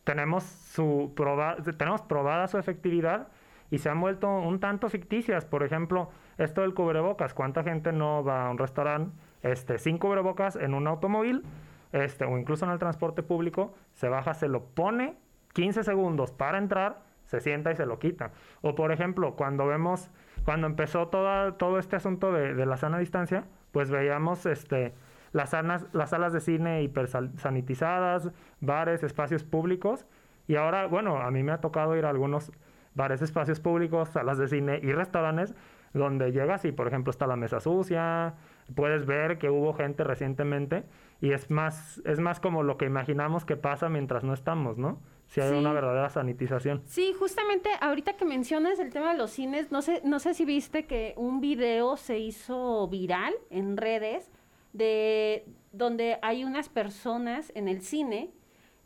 tenemos, 0.04 0.44
su 0.44 1.12
proba 1.16 1.56
tenemos 1.76 2.02
probada 2.02 2.46
su 2.46 2.58
efectividad 2.58 3.28
y 3.70 3.78
se 3.78 3.88
han 3.88 4.00
vuelto 4.00 4.28
un 4.28 4.60
tanto 4.60 4.88
ficticias. 4.88 5.44
Por 5.44 5.64
ejemplo, 5.64 6.10
esto 6.38 6.60
del 6.60 6.74
cubrebocas. 6.74 7.34
¿Cuánta 7.34 7.62
gente 7.62 7.92
no 7.92 8.22
va 8.22 8.46
a 8.46 8.50
un 8.50 8.58
restaurante 8.58 9.12
este, 9.42 9.78
sin 9.78 9.98
cubrebocas 9.98 10.56
en 10.56 10.74
un 10.74 10.86
automóvil 10.86 11.42
este, 11.92 12.24
o 12.24 12.38
incluso 12.38 12.64
en 12.64 12.70
el 12.70 12.78
transporte 12.78 13.22
público? 13.22 13.74
Se 13.94 14.08
baja, 14.08 14.34
se 14.34 14.48
lo 14.48 14.64
pone 14.64 15.16
15 15.54 15.82
segundos 15.82 16.30
para 16.30 16.58
entrar 16.58 17.05
se 17.26 17.40
sienta 17.40 17.72
y 17.72 17.76
se 17.76 17.86
lo 17.86 17.98
quita. 17.98 18.32
O 18.62 18.74
por 18.74 18.92
ejemplo, 18.92 19.36
cuando 19.36 19.66
vemos, 19.66 20.10
cuando 20.44 20.66
empezó 20.66 21.08
toda, 21.08 21.58
todo 21.58 21.78
este 21.78 21.96
asunto 21.96 22.32
de, 22.32 22.54
de, 22.54 22.66
la 22.66 22.76
sana 22.76 22.98
distancia, 22.98 23.44
pues 23.72 23.90
veíamos 23.90 24.46
este, 24.46 24.94
las, 25.32 25.50
sanas, 25.50 25.86
las 25.92 26.10
salas 26.10 26.32
de 26.32 26.40
cine 26.40 26.82
hipersanitizadas, 26.82 28.30
bares, 28.60 29.02
espacios 29.02 29.44
públicos. 29.44 30.06
Y 30.48 30.56
ahora, 30.56 30.86
bueno, 30.86 31.20
a 31.20 31.30
mí 31.30 31.42
me 31.42 31.52
ha 31.52 31.60
tocado 31.60 31.96
ir 31.96 32.06
a 32.06 32.10
algunos 32.10 32.52
bares, 32.94 33.20
espacios 33.22 33.60
públicos, 33.60 34.08
salas 34.08 34.38
de 34.38 34.48
cine 34.48 34.80
y 34.82 34.92
restaurantes 34.92 35.54
donde 35.96 36.32
llegas 36.32 36.64
y, 36.64 36.72
por 36.72 36.86
ejemplo, 36.86 37.10
está 37.10 37.26
la 37.26 37.36
mesa 37.36 37.60
sucia, 37.60 38.34
puedes 38.74 39.06
ver 39.06 39.38
que 39.38 39.50
hubo 39.50 39.74
gente 39.74 40.04
recientemente 40.04 40.84
y 41.20 41.32
es 41.32 41.50
más, 41.50 42.02
es 42.04 42.20
más 42.20 42.40
como 42.40 42.62
lo 42.62 42.76
que 42.76 42.84
imaginamos 42.84 43.44
que 43.44 43.56
pasa 43.56 43.88
mientras 43.88 44.24
no 44.24 44.34
estamos, 44.34 44.78
¿no? 44.78 45.00
Si 45.26 45.40
hay 45.40 45.52
una 45.52 45.72
verdadera 45.72 46.08
sanitización. 46.08 46.82
Sí, 46.86 47.12
justamente 47.18 47.70
ahorita 47.80 48.16
que 48.16 48.24
mencionas 48.24 48.78
el 48.78 48.92
tema 48.92 49.12
de 49.12 49.18
los 49.18 49.30
cines, 49.30 49.70
no 49.72 49.82
sé, 49.82 50.00
no 50.04 50.18
sé 50.18 50.34
si 50.34 50.44
viste 50.44 50.86
que 50.86 51.14
un 51.16 51.40
video 51.40 51.96
se 51.96 52.18
hizo 52.18 52.86
viral 52.88 53.34
en 53.50 53.76
redes 53.76 54.30
de 54.72 55.46
donde 55.72 56.18
hay 56.22 56.44
unas 56.44 56.68
personas 56.68 57.50
en 57.54 57.68
el 57.68 57.82
cine 57.82 58.30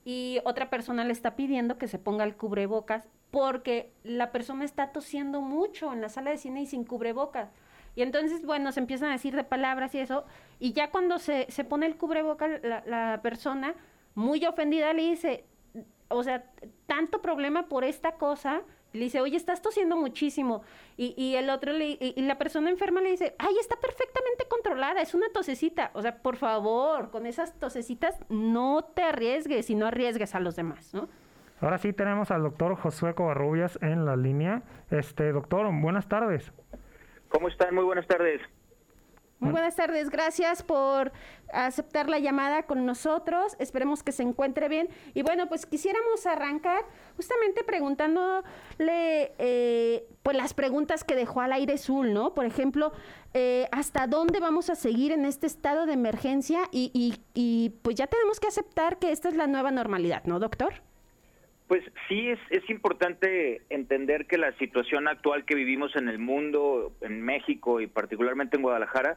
y 0.05 0.41
otra 0.45 0.71
persona 0.71 1.05
le 1.05 1.13
está 1.13 1.37
pidiendo 1.37 1.79
que 1.79 1.89
se 1.89 1.99
ponga 1.99 2.25
el 2.25 2.37
cubrebocas 2.37 3.09
porque 3.31 3.93
la 4.03 4.33
persona 4.33 4.65
está 4.65 4.93
tosiendo 4.93 5.41
mucho 5.41 5.93
en 5.93 6.01
la 6.01 6.09
sala 6.09 6.31
de 6.31 6.39
cine 6.39 6.63
y 6.63 6.67
sin 6.67 6.85
cubrebocas. 6.85 7.51
Y 7.95 8.03
entonces, 8.03 8.45
bueno, 8.45 8.73
se 8.73 8.81
empiezan 8.81 9.11
a 9.11 9.13
decir 9.13 9.35
de 9.35 9.45
palabras 9.45 9.95
y 9.95 9.99
eso, 9.99 10.25
y 10.59 10.73
ya 10.73 10.91
cuando 10.91 11.19
se, 11.19 11.47
se 11.51 11.65
pone 11.65 11.87
el 11.87 11.97
cubrebocas, 11.97 12.63
la, 12.63 12.83
la 12.87 13.21
persona, 13.23 13.75
muy 14.15 14.45
ofendida, 14.45 14.93
le 14.93 15.03
dice, 15.03 15.45
o 16.11 16.23
sea, 16.23 16.45
tanto 16.87 17.23
problema 17.23 17.69
por 17.69 17.85
esta 17.85 18.13
cosa. 18.13 18.63
Le 18.93 19.05
dice, 19.05 19.21
oye, 19.21 19.37
estás 19.37 19.63
tosiendo 19.63 19.97
muchísimo. 19.97 20.63
Y, 20.97 21.15
y 21.17 21.37
el 21.37 21.49
otro, 21.49 21.73
le, 21.73 21.97
y, 22.01 22.15
la 22.23 22.39
persona 22.39 22.71
enferma 22.71 23.01
le 23.01 23.11
dice, 23.11 23.37
ay, 23.39 23.55
está 23.61 23.77
perfectamente 23.77 24.47
controlada, 24.49 25.01
es 25.01 25.15
una 25.15 25.29
tosecita. 25.33 25.93
O 25.95 26.03
sea, 26.03 26.23
por 26.23 26.37
favor, 26.37 27.11
con 27.11 27.25
esas 27.25 27.57
tosecitas 27.59 28.19
no 28.29 28.83
te 28.83 29.03
arriesgues 29.05 29.71
y 29.71 29.77
no 29.77 29.87
arriesgues 29.87 30.35
a 30.35 30.41
los 30.41 30.57
demás, 30.57 30.93
¿no? 30.93 31.09
Ahora 31.61 31.79
sí 31.79 31.93
tenemos 31.93 32.31
al 32.31 32.43
doctor 32.43 32.75
Josué 32.75 33.15
Covarrubias 33.15 33.79
en 33.83 34.07
la 34.07 34.17
línea. 34.17 34.63
Este, 34.91 35.31
doctor, 35.31 35.71
buenas 35.81 36.09
tardes. 36.09 36.53
¿Cómo 37.29 37.49
están? 37.49 37.75
Muy 37.75 37.85
buenas 37.85 38.07
tardes. 38.09 38.41
Muy 39.41 39.53
buenas 39.53 39.75
tardes, 39.75 40.11
gracias 40.11 40.63
por 40.63 41.13
aceptar 41.51 42.11
la 42.11 42.19
llamada 42.19 42.65
con 42.65 42.85
nosotros. 42.85 43.57
Esperemos 43.59 44.03
que 44.03 44.13
se 44.13 44.23
encuentre 44.23 44.69
bien. 44.69 44.91
Y 45.15 45.23
bueno, 45.23 45.49
pues 45.49 45.65
quisiéramos 45.65 46.27
arrancar 46.27 46.85
justamente 47.17 47.65
preguntándole 47.65 48.45
eh, 49.39 50.07
pues 50.23 50.37
las 50.37 50.53
preguntas 50.53 51.05
que 51.05 51.17
dejó 51.17 51.41
al 51.41 51.55
aire 51.55 51.79
Zul, 51.79 52.13
¿no? 52.13 52.35
Por 52.35 52.45
ejemplo, 52.45 52.93
eh, 53.33 53.67
¿hasta 53.73 54.07
dónde 54.07 54.41
vamos 54.41 54.69
a 54.69 54.75
seguir 54.75 55.11
en 55.11 55.25
este 55.25 55.47
estado 55.47 55.87
de 55.87 55.95
emergencia? 55.95 56.61
Y, 56.71 56.91
y, 56.93 57.23
y 57.33 57.71
pues 57.81 57.97
ya 57.97 58.09
tenemos 58.09 58.41
que 58.41 58.49
aceptar 58.49 58.99
que 58.99 59.11
esta 59.11 59.31
es 59.31 59.37
la 59.37 59.47
nueva 59.47 59.71
normalidad, 59.71 60.23
¿no, 60.25 60.39
doctor? 60.39 60.83
Pues 61.71 61.85
sí, 62.09 62.29
es, 62.29 62.41
es 62.51 62.69
importante 62.69 63.63
entender 63.71 64.27
que 64.27 64.39
la 64.39 64.51
situación 64.59 65.07
actual 65.07 65.45
que 65.45 65.55
vivimos 65.55 65.95
en 65.95 66.09
el 66.09 66.19
mundo, 66.19 66.93
en 67.01 67.23
México 67.23 67.81
y 67.81 67.87
particularmente 67.87 68.57
en 68.57 68.63
Guadalajara, 68.65 69.17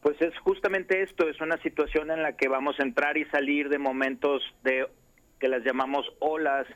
pues 0.00 0.20
es 0.20 0.36
justamente 0.40 1.02
esto, 1.02 1.28
es 1.28 1.40
una 1.40 1.58
situación 1.58 2.10
en 2.10 2.24
la 2.24 2.36
que 2.36 2.48
vamos 2.48 2.74
a 2.80 2.82
entrar 2.82 3.16
y 3.16 3.24
salir 3.26 3.68
de 3.68 3.78
momentos 3.78 4.42
de 4.64 4.88
que 5.38 5.46
las 5.46 5.62
llamamos 5.62 6.04
olas 6.18 6.66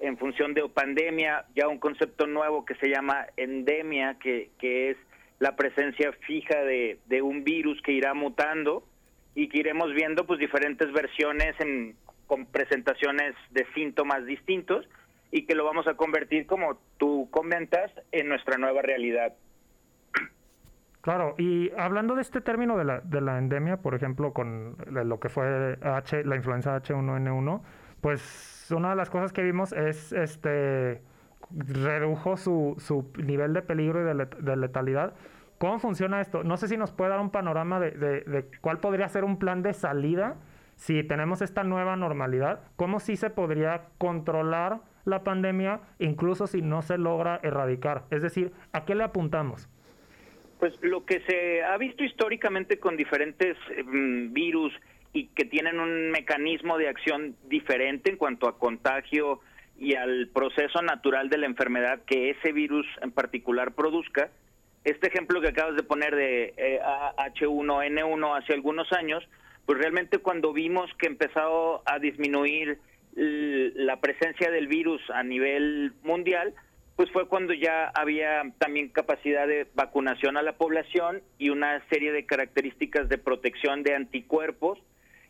en 0.00 0.18
función 0.18 0.52
de 0.52 0.68
pandemia, 0.68 1.46
ya 1.56 1.66
un 1.66 1.78
concepto 1.78 2.26
nuevo 2.26 2.66
que 2.66 2.74
se 2.74 2.90
llama 2.90 3.24
endemia, 3.38 4.18
que, 4.18 4.50
que 4.58 4.90
es 4.90 4.98
la 5.38 5.56
presencia 5.56 6.12
fija 6.26 6.62
de, 6.62 6.98
de 7.06 7.22
un 7.22 7.42
virus 7.42 7.80
que 7.80 7.92
irá 7.92 8.12
mutando 8.12 8.86
y 9.34 9.48
que 9.48 9.60
iremos 9.60 9.94
viendo 9.94 10.26
pues 10.26 10.38
diferentes 10.38 10.92
versiones 10.92 11.58
en 11.58 11.96
con 12.26 12.46
presentaciones 12.46 13.34
de 13.50 13.66
síntomas 13.74 14.24
distintos 14.26 14.86
y 15.30 15.46
que 15.46 15.54
lo 15.54 15.64
vamos 15.64 15.86
a 15.88 15.94
convertir, 15.94 16.46
como 16.46 16.78
tú 16.96 17.28
comentas, 17.30 17.90
en 18.12 18.28
nuestra 18.28 18.56
nueva 18.56 18.82
realidad. 18.82 19.34
Claro, 21.00 21.34
y 21.36 21.70
hablando 21.76 22.14
de 22.14 22.22
este 22.22 22.40
término 22.40 22.78
de 22.78 22.84
la, 22.84 23.00
de 23.00 23.20
la 23.20 23.36
endemia, 23.36 23.78
por 23.78 23.94
ejemplo, 23.94 24.32
con 24.32 24.76
lo 24.86 25.20
que 25.20 25.28
fue 25.28 25.76
H, 25.82 26.24
la 26.24 26.36
influenza 26.36 26.80
H1N1, 26.80 27.60
pues 28.00 28.72
una 28.74 28.90
de 28.90 28.96
las 28.96 29.10
cosas 29.10 29.32
que 29.32 29.42
vimos 29.42 29.72
es 29.72 30.12
este 30.12 31.02
redujo 31.50 32.36
su, 32.36 32.76
su 32.78 33.12
nivel 33.22 33.52
de 33.52 33.62
peligro 33.62 34.00
y 34.00 34.04
de, 34.04 34.26
de, 34.40 34.56
letalidad. 34.56 35.14
¿Cómo 35.58 35.78
funciona 35.78 36.20
esto? 36.20 36.42
No 36.42 36.56
sé 36.56 36.68
si 36.68 36.76
nos 36.76 36.92
puede 36.92 37.10
dar 37.10 37.20
un 37.20 37.30
panorama 37.30 37.80
de, 37.80 37.90
de, 37.90 38.20
de 38.22 38.50
cuál 38.60 38.78
podría 38.78 39.08
ser 39.08 39.24
un 39.24 39.38
plan 39.38 39.62
de 39.62 39.74
salida 39.74 40.36
si 40.84 41.02
tenemos 41.02 41.40
esta 41.40 41.64
nueva 41.64 41.96
normalidad, 41.96 42.60
¿cómo 42.76 43.00
sí 43.00 43.16
se 43.16 43.30
podría 43.30 43.86
controlar 43.96 44.80
la 45.06 45.24
pandemia 45.24 45.80
incluso 45.98 46.46
si 46.46 46.60
no 46.60 46.82
se 46.82 46.98
logra 46.98 47.40
erradicar? 47.42 48.04
Es 48.10 48.20
decir, 48.20 48.52
¿a 48.74 48.84
qué 48.84 48.94
le 48.94 49.02
apuntamos? 49.02 49.66
Pues 50.60 50.74
lo 50.82 51.06
que 51.06 51.20
se 51.20 51.62
ha 51.62 51.78
visto 51.78 52.04
históricamente 52.04 52.78
con 52.78 52.98
diferentes 52.98 53.56
mm, 53.82 54.34
virus 54.34 54.74
y 55.14 55.28
que 55.28 55.46
tienen 55.46 55.80
un 55.80 56.10
mecanismo 56.10 56.76
de 56.76 56.88
acción 56.88 57.34
diferente 57.48 58.10
en 58.10 58.18
cuanto 58.18 58.46
a 58.46 58.58
contagio 58.58 59.40
y 59.78 59.94
al 59.94 60.28
proceso 60.34 60.82
natural 60.82 61.30
de 61.30 61.38
la 61.38 61.46
enfermedad 61.46 62.00
que 62.06 62.28
ese 62.28 62.52
virus 62.52 62.86
en 63.00 63.10
particular 63.10 63.72
produzca. 63.72 64.32
Este 64.84 65.08
ejemplo 65.08 65.40
que 65.40 65.48
acabas 65.48 65.76
de 65.76 65.82
poner 65.82 66.14
de 66.14 66.52
eh, 66.58 66.78
H1N1 66.82 68.38
hace 68.38 68.52
algunos 68.52 68.92
años, 68.92 69.26
pues 69.66 69.78
realmente 69.78 70.18
cuando 70.18 70.52
vimos 70.52 70.90
que 70.98 71.06
empezó 71.06 71.82
a 71.86 71.98
disminuir 71.98 72.78
la 73.16 74.00
presencia 74.00 74.50
del 74.50 74.66
virus 74.66 75.00
a 75.10 75.22
nivel 75.22 75.92
mundial, 76.02 76.54
pues 76.96 77.10
fue 77.10 77.28
cuando 77.28 77.52
ya 77.52 77.88
había 77.94 78.42
también 78.58 78.88
capacidad 78.88 79.46
de 79.46 79.66
vacunación 79.74 80.36
a 80.36 80.42
la 80.42 80.56
población 80.56 81.22
y 81.38 81.48
una 81.48 81.82
serie 81.88 82.12
de 82.12 82.26
características 82.26 83.08
de 83.08 83.18
protección 83.18 83.82
de 83.82 83.94
anticuerpos 83.94 84.78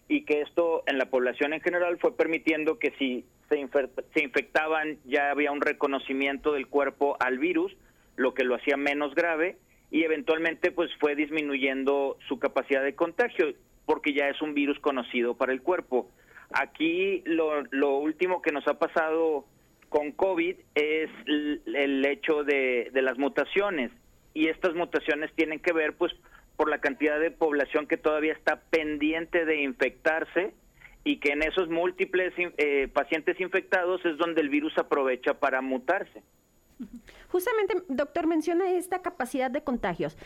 y 0.08 0.24
que 0.24 0.42
esto 0.42 0.82
en 0.86 0.98
la 0.98 1.06
población 1.06 1.54
en 1.54 1.60
general 1.60 1.98
fue 1.98 2.16
permitiendo 2.16 2.78
que 2.78 2.92
si 2.98 3.24
se, 3.48 3.66
se 4.12 4.22
infectaban 4.22 4.98
ya 5.04 5.30
había 5.30 5.52
un 5.52 5.62
reconocimiento 5.62 6.52
del 6.52 6.66
cuerpo 6.66 7.16
al 7.20 7.38
virus, 7.38 7.74
lo 8.16 8.34
que 8.34 8.44
lo 8.44 8.56
hacía 8.56 8.76
menos 8.76 9.14
grave 9.14 9.56
y 9.90 10.04
eventualmente 10.04 10.70
pues 10.70 10.90
fue 11.00 11.14
disminuyendo 11.14 12.18
su 12.28 12.38
capacidad 12.38 12.82
de 12.82 12.94
contagio 12.94 13.54
porque 13.86 14.12
ya 14.12 14.28
es 14.28 14.40
un 14.42 14.54
virus 14.54 14.78
conocido 14.80 15.34
para 15.34 15.52
el 15.52 15.62
cuerpo. 15.62 16.08
Aquí 16.50 17.22
lo, 17.26 17.98
último 17.98 18.42
que 18.42 18.52
nos 18.52 18.66
ha 18.68 18.74
pasado 18.74 19.44
con 19.88 20.12
COVID 20.12 20.56
es 20.74 21.10
el, 21.26 22.04
hecho 22.06 22.44
de, 22.44 22.90
las 22.94 23.18
mutaciones 23.18 23.90
y 24.34 24.48
estas 24.48 24.74
mutaciones 24.74 25.32
tienen 25.34 25.60
que 25.60 25.72
ver 25.72 25.96
pues 25.96 26.12
por 26.56 26.70
la 26.70 26.80
cantidad 26.80 27.18
de 27.18 27.30
población 27.30 27.86
que 27.86 27.96
todavía 27.96 28.32
está 28.32 28.60
pendiente 28.70 29.44
de 29.44 29.62
infectarse 29.62 30.54
y 31.02 31.18
que 31.18 31.32
en 31.32 31.42
esos 31.42 31.68
múltiples 31.68 32.32
eh, 32.36 32.88
pacientes 32.88 33.40
infectados 33.40 34.04
es 34.04 34.16
donde 34.16 34.40
el 34.40 34.48
virus 34.48 34.76
aprovecha 34.78 35.34
para 35.34 35.60
mutarse. 35.60 36.22
Justamente, 37.28 37.82
doctor, 37.88 38.26
menciona 38.26 38.70
esta 38.70 39.02
capacidad 39.02 39.50
de 39.50 39.62
contagios. 39.62 40.16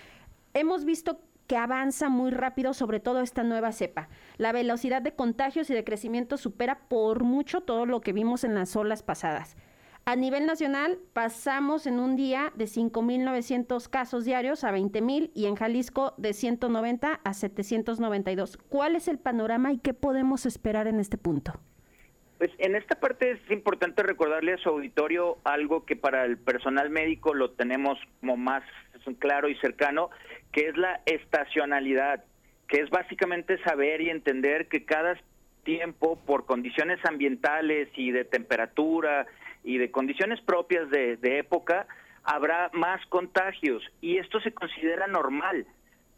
Hemos 0.54 0.84
visto 0.84 1.20
que 1.48 1.56
avanza 1.56 2.08
muy 2.08 2.30
rápido, 2.30 2.74
sobre 2.74 3.00
todo 3.00 3.20
esta 3.20 3.42
nueva 3.42 3.72
cepa. 3.72 4.08
La 4.36 4.52
velocidad 4.52 5.02
de 5.02 5.16
contagios 5.16 5.68
y 5.70 5.74
de 5.74 5.82
crecimiento 5.82 6.36
supera 6.36 6.86
por 6.88 7.24
mucho 7.24 7.62
todo 7.62 7.86
lo 7.86 8.00
que 8.00 8.12
vimos 8.12 8.44
en 8.44 8.54
las 8.54 8.76
olas 8.76 9.02
pasadas. 9.02 9.56
A 10.04 10.14
nivel 10.14 10.46
nacional, 10.46 10.98
pasamos 11.12 11.86
en 11.86 12.00
un 12.00 12.16
día 12.16 12.52
de 12.54 12.64
5.900 12.64 13.88
casos 13.88 14.24
diarios 14.24 14.62
a 14.62 14.72
20.000 14.72 15.32
y 15.34 15.46
en 15.46 15.54
Jalisco 15.54 16.14
de 16.16 16.32
190 16.32 17.20
a 17.24 17.34
792. 17.34 18.58
¿Cuál 18.68 18.96
es 18.96 19.08
el 19.08 19.18
panorama 19.18 19.72
y 19.72 19.78
qué 19.78 19.94
podemos 19.94 20.46
esperar 20.46 20.86
en 20.86 21.00
este 21.00 21.18
punto? 21.18 21.60
Pues 22.38 22.50
en 22.58 22.76
esta 22.76 23.00
parte 23.00 23.32
es 23.32 23.50
importante 23.50 24.02
recordarle 24.02 24.54
a 24.54 24.58
su 24.58 24.68
auditorio 24.68 25.38
algo 25.44 25.84
que 25.84 25.96
para 25.96 26.24
el 26.24 26.38
personal 26.38 26.88
médico 26.88 27.34
lo 27.34 27.50
tenemos 27.50 27.98
como 28.20 28.36
más 28.36 28.62
claro 29.16 29.48
y 29.48 29.56
cercano, 29.56 30.10
que 30.52 30.68
es 30.68 30.76
la 30.76 31.00
estacionalidad, 31.06 32.24
que 32.68 32.80
es 32.80 32.90
básicamente 32.90 33.58
saber 33.62 34.00
y 34.00 34.10
entender 34.10 34.68
que 34.68 34.84
cada 34.84 35.18
tiempo, 35.64 36.18
por 36.24 36.46
condiciones 36.46 36.98
ambientales 37.04 37.88
y 37.94 38.10
de 38.10 38.24
temperatura 38.24 39.26
y 39.64 39.78
de 39.78 39.90
condiciones 39.90 40.40
propias 40.40 40.88
de, 40.90 41.38
época, 41.38 41.86
habrá 42.24 42.70
más 42.72 43.04
contagios 43.06 43.82
y 44.00 44.18
esto 44.18 44.40
se 44.40 44.52
considera 44.52 45.06
normal. 45.06 45.66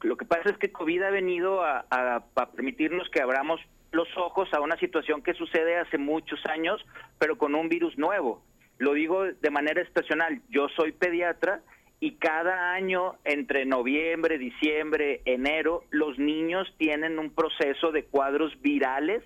Lo 0.03 0.17
que 0.17 0.25
pasa 0.25 0.51
es 0.51 0.57
que 0.57 0.73
COVID 0.73 1.03
ha 1.03 1.11
venido 1.11 1.63
a, 1.63 2.25
permitirnos 2.55 3.09
que 3.11 3.21
abramos 3.21 3.61
los 3.93 4.09
ojos 4.17 4.49
a 4.53 4.61
una 4.61 4.77
situación 4.79 5.23
que 5.23 5.35
sucede 5.35 5.77
hace 5.77 5.99
muchos 5.99 6.45
años, 6.47 6.85
pero 7.19 7.39
con 7.39 7.55
un 7.55 7.69
virus 7.69 7.97
nuevo. 7.99 8.43
Lo 8.79 8.95
digo 8.95 9.25
de 9.25 9.51
manera 9.51 9.83
estacional. 9.83 10.41
Yo 10.49 10.69
soy 10.71 10.93
pediatra 10.93 11.61
y 12.01 12.13
cada 12.13 12.73
año 12.73 13.17
entre 13.25 13.67
noviembre, 13.67 14.39
diciembre, 14.39 15.21
enero, 15.27 15.85
los 15.91 16.19
niños 16.19 16.73
tienen 16.79 17.19
un 17.19 17.31
proceso 17.31 17.93
de 17.93 18.05
cuadros 18.05 18.59
virales, 18.63 19.23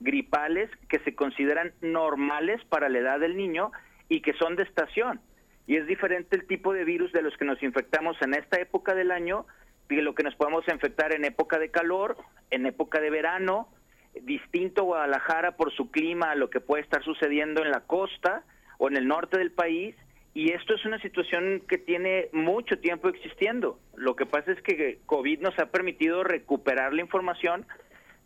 gripales, 0.00 0.68
que 0.88 0.98
se 1.00 1.14
consideran 1.14 1.72
normales 1.82 2.60
para 2.68 2.88
la 2.88 2.98
edad 2.98 3.20
del 3.20 3.36
niño 3.36 3.70
y 4.08 4.22
que 4.22 4.32
son 4.34 4.56
de 4.56 4.64
estación. 4.64 5.20
Y 5.68 5.76
es 5.76 5.86
diferente 5.86 6.36
el 6.36 6.46
tipo 6.46 6.72
de 6.72 6.84
virus 6.84 7.12
de 7.12 7.22
los 7.22 7.36
que 7.36 7.44
nos 7.44 7.62
infectamos 7.62 8.16
en 8.22 8.34
esta 8.34 8.60
época 8.60 8.94
del 8.94 9.10
año 9.12 9.46
de 9.88 10.02
lo 10.02 10.14
que 10.14 10.24
nos 10.24 10.34
podemos 10.34 10.66
infectar 10.68 11.14
en 11.14 11.24
época 11.24 11.58
de 11.58 11.70
calor, 11.70 12.16
en 12.50 12.66
época 12.66 13.00
de 13.00 13.10
verano, 13.10 13.68
distinto 14.22 14.84
Guadalajara 14.84 15.56
por 15.56 15.72
su 15.72 15.90
clima 15.90 16.30
a 16.30 16.34
lo 16.34 16.50
que 16.50 16.60
puede 16.60 16.82
estar 16.82 17.02
sucediendo 17.04 17.62
en 17.62 17.70
la 17.70 17.80
costa 17.80 18.44
o 18.78 18.88
en 18.88 18.96
el 18.96 19.06
norte 19.06 19.38
del 19.38 19.52
país 19.52 19.94
y 20.36 20.52
esto 20.52 20.74
es 20.74 20.84
una 20.84 21.00
situación 21.00 21.62
que 21.66 21.78
tiene 21.78 22.28
mucho 22.32 22.78
tiempo 22.78 23.08
existiendo. 23.08 23.78
Lo 23.94 24.16
que 24.16 24.26
pasa 24.26 24.52
es 24.52 24.60
que 24.60 24.98
COVID 25.06 25.40
nos 25.40 25.58
ha 25.58 25.70
permitido 25.70 26.24
recuperar 26.24 26.92
la 26.92 27.00
información 27.00 27.64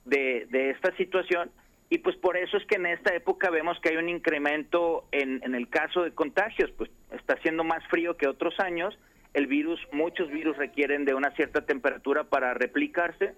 de, 0.04 0.48
esta 0.74 0.92
situación 0.96 1.52
y 1.88 1.98
pues 1.98 2.16
por 2.16 2.36
eso 2.36 2.56
es 2.56 2.66
que 2.66 2.76
en 2.76 2.86
esta 2.86 3.14
época 3.14 3.48
vemos 3.50 3.78
que 3.80 3.90
hay 3.90 3.96
un 3.96 4.08
incremento 4.08 5.04
en, 5.12 5.40
en 5.44 5.54
el 5.54 5.68
caso 5.68 6.02
de 6.02 6.10
contagios, 6.10 6.72
pues 6.76 6.90
está 7.12 7.36
siendo 7.42 7.62
más 7.62 7.86
frío 7.86 8.16
que 8.16 8.26
otros 8.26 8.58
años, 8.58 8.98
el 9.32 9.46
virus, 9.46 9.80
muchos 9.92 10.28
virus 10.30 10.56
requieren 10.56 11.04
de 11.04 11.14
una 11.14 11.30
cierta 11.36 11.64
temperatura 11.64 12.24
para 12.24 12.54
replicarse 12.54 13.34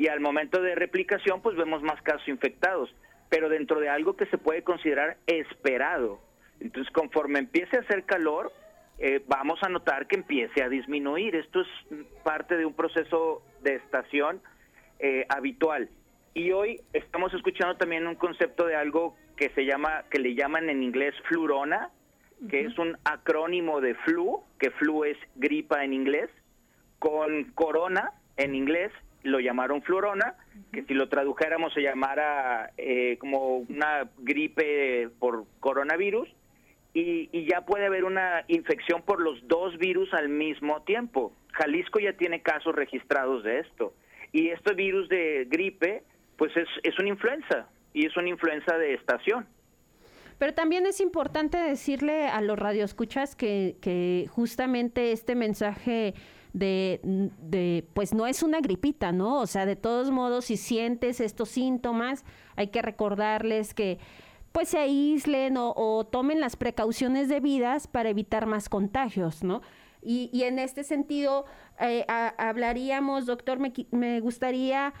y 0.00 0.08
al 0.08 0.18
momento 0.18 0.62
de 0.62 0.74
replicación 0.74 1.42
pues 1.42 1.58
vemos 1.58 1.82
más 1.82 2.00
casos 2.00 2.26
infectados. 2.26 2.88
pero 3.28 3.48
dentro 3.48 3.78
de 3.78 3.88
algo 3.88 4.16
que 4.16 4.26
se 4.26 4.38
puede 4.38 4.64
considerar 4.64 5.16
esperado. 5.28 6.18
Entonces, 6.58 6.92
conforme 6.92 7.38
empiece 7.38 7.76
a 7.76 7.80
hacer 7.80 8.02
calor, 8.04 8.50
eh, 8.98 9.22
vamos 9.28 9.60
a 9.62 9.68
notar 9.68 10.08
que 10.08 10.16
empiece 10.16 10.64
a 10.64 10.68
disminuir. 10.68 11.36
Esto 11.36 11.60
es 11.60 11.68
parte 12.24 12.56
de 12.56 12.66
un 12.66 12.74
proceso 12.74 13.44
de 13.62 13.76
estación 13.76 14.40
eh, 14.98 15.26
habitual. 15.28 15.90
Y 16.34 16.50
hoy 16.50 16.80
estamos 16.92 17.32
escuchando 17.32 17.76
también 17.76 18.08
un 18.08 18.16
concepto 18.16 18.66
de 18.66 18.74
algo 18.74 19.14
que 19.36 19.50
se 19.50 19.64
llama, 19.64 20.02
que 20.10 20.18
le 20.18 20.34
llaman 20.34 20.68
en 20.68 20.82
inglés 20.82 21.14
flurona, 21.28 21.90
que 22.48 22.62
es 22.62 22.76
un 22.80 22.96
acrónimo 23.04 23.80
de 23.80 23.94
flu, 23.94 24.42
que 24.58 24.72
flu 24.72 25.04
es 25.04 25.18
gripa 25.36 25.84
en 25.84 25.92
inglés, 25.92 26.30
con 26.98 27.44
corona 27.52 28.10
en 28.36 28.56
inglés 28.56 28.90
lo 29.22 29.40
llamaron 29.40 29.82
flurona, 29.82 30.34
que 30.72 30.82
si 30.84 30.94
lo 30.94 31.08
tradujéramos 31.08 31.72
se 31.74 31.82
llamara 31.82 32.70
eh, 32.76 33.16
como 33.18 33.58
una 33.58 34.08
gripe 34.18 35.08
por 35.18 35.44
coronavirus, 35.60 36.28
y, 36.92 37.46
ya 37.46 37.60
puede 37.62 37.86
haber 37.86 38.04
una 38.04 38.44
infección 38.48 39.02
por 39.02 39.20
los 39.20 39.46
dos 39.46 39.78
virus 39.78 40.12
al 40.12 40.28
mismo 40.28 40.82
tiempo. 40.82 41.32
Jalisco 41.52 42.00
ya 42.00 42.14
tiene 42.14 42.42
casos 42.42 42.74
registrados 42.74 43.44
de 43.44 43.60
esto. 43.60 43.94
Y 44.32 44.48
este 44.48 44.74
virus 44.74 45.08
de 45.08 45.46
gripe, 45.48 46.02
pues 46.36 46.56
es, 46.56 46.68
es 46.82 46.98
una 46.98 47.08
influenza, 47.10 47.68
y 47.92 48.06
es 48.06 48.16
una 48.16 48.28
influenza 48.28 48.76
de 48.76 48.94
estación. 48.94 49.46
Pero 50.38 50.54
también 50.54 50.86
es 50.86 51.00
importante 51.00 51.58
decirle 51.58 52.26
a 52.26 52.40
los 52.40 52.58
radioescuchas 52.58 53.36
que 53.36 54.26
justamente 54.30 55.12
este 55.12 55.34
mensaje 55.34 56.14
de, 56.52 57.00
de, 57.02 57.86
pues 57.94 58.14
no 58.14 58.26
es 58.26 58.42
una 58.42 58.60
gripita, 58.60 59.12
¿no? 59.12 59.40
O 59.40 59.46
sea, 59.46 59.66
de 59.66 59.76
todos 59.76 60.10
modos, 60.10 60.46
si 60.46 60.56
sientes 60.56 61.20
estos 61.20 61.48
síntomas, 61.48 62.24
hay 62.56 62.68
que 62.68 62.82
recordarles 62.82 63.74
que 63.74 63.98
pues 64.52 64.68
se 64.68 64.78
aíslen 64.78 65.54
o, 65.56 66.08
tomen 66.10 66.40
las 66.40 66.56
precauciones 66.56 67.28
debidas 67.28 67.86
para 67.86 68.08
evitar 68.08 68.46
más 68.46 68.68
contagios, 68.68 69.44
¿no? 69.44 69.62
Y, 70.02 70.30
y 70.32 70.44
en 70.44 70.58
este 70.58 70.82
sentido, 70.82 71.44
eh, 71.78 72.04
hablaríamos, 72.08 73.26
doctor, 73.26 73.58
me, 73.58 73.72
me 73.92 74.18
gustaría 74.20 74.94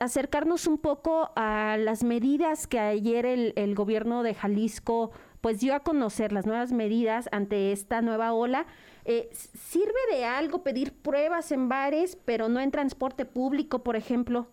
acercarnos 0.00 0.66
un 0.66 0.78
poco 0.78 1.30
a 1.36 1.76
las 1.78 2.02
medidas 2.02 2.66
que 2.66 2.80
ayer 2.80 3.24
el, 3.24 3.52
el, 3.54 3.76
gobierno 3.76 4.24
de 4.24 4.34
Jalisco 4.34 5.12
pues 5.40 5.60
dio 5.60 5.74
a 5.74 5.80
conocer 5.80 6.32
las 6.32 6.44
nuevas 6.44 6.72
medidas 6.72 7.28
ante 7.32 7.72
esta 7.72 8.02
nueva 8.02 8.32
ola. 8.32 8.66
Eh, 9.04 9.28
¿Sirve 9.32 9.92
de 10.12 10.24
algo 10.24 10.62
pedir 10.62 10.92
pruebas 10.92 11.52
en 11.52 11.68
bares, 11.68 12.16
pero 12.24 12.48
no 12.48 12.60
en 12.60 12.70
transporte 12.70 13.24
público, 13.24 13.82
por 13.82 13.96
ejemplo? 13.96 14.48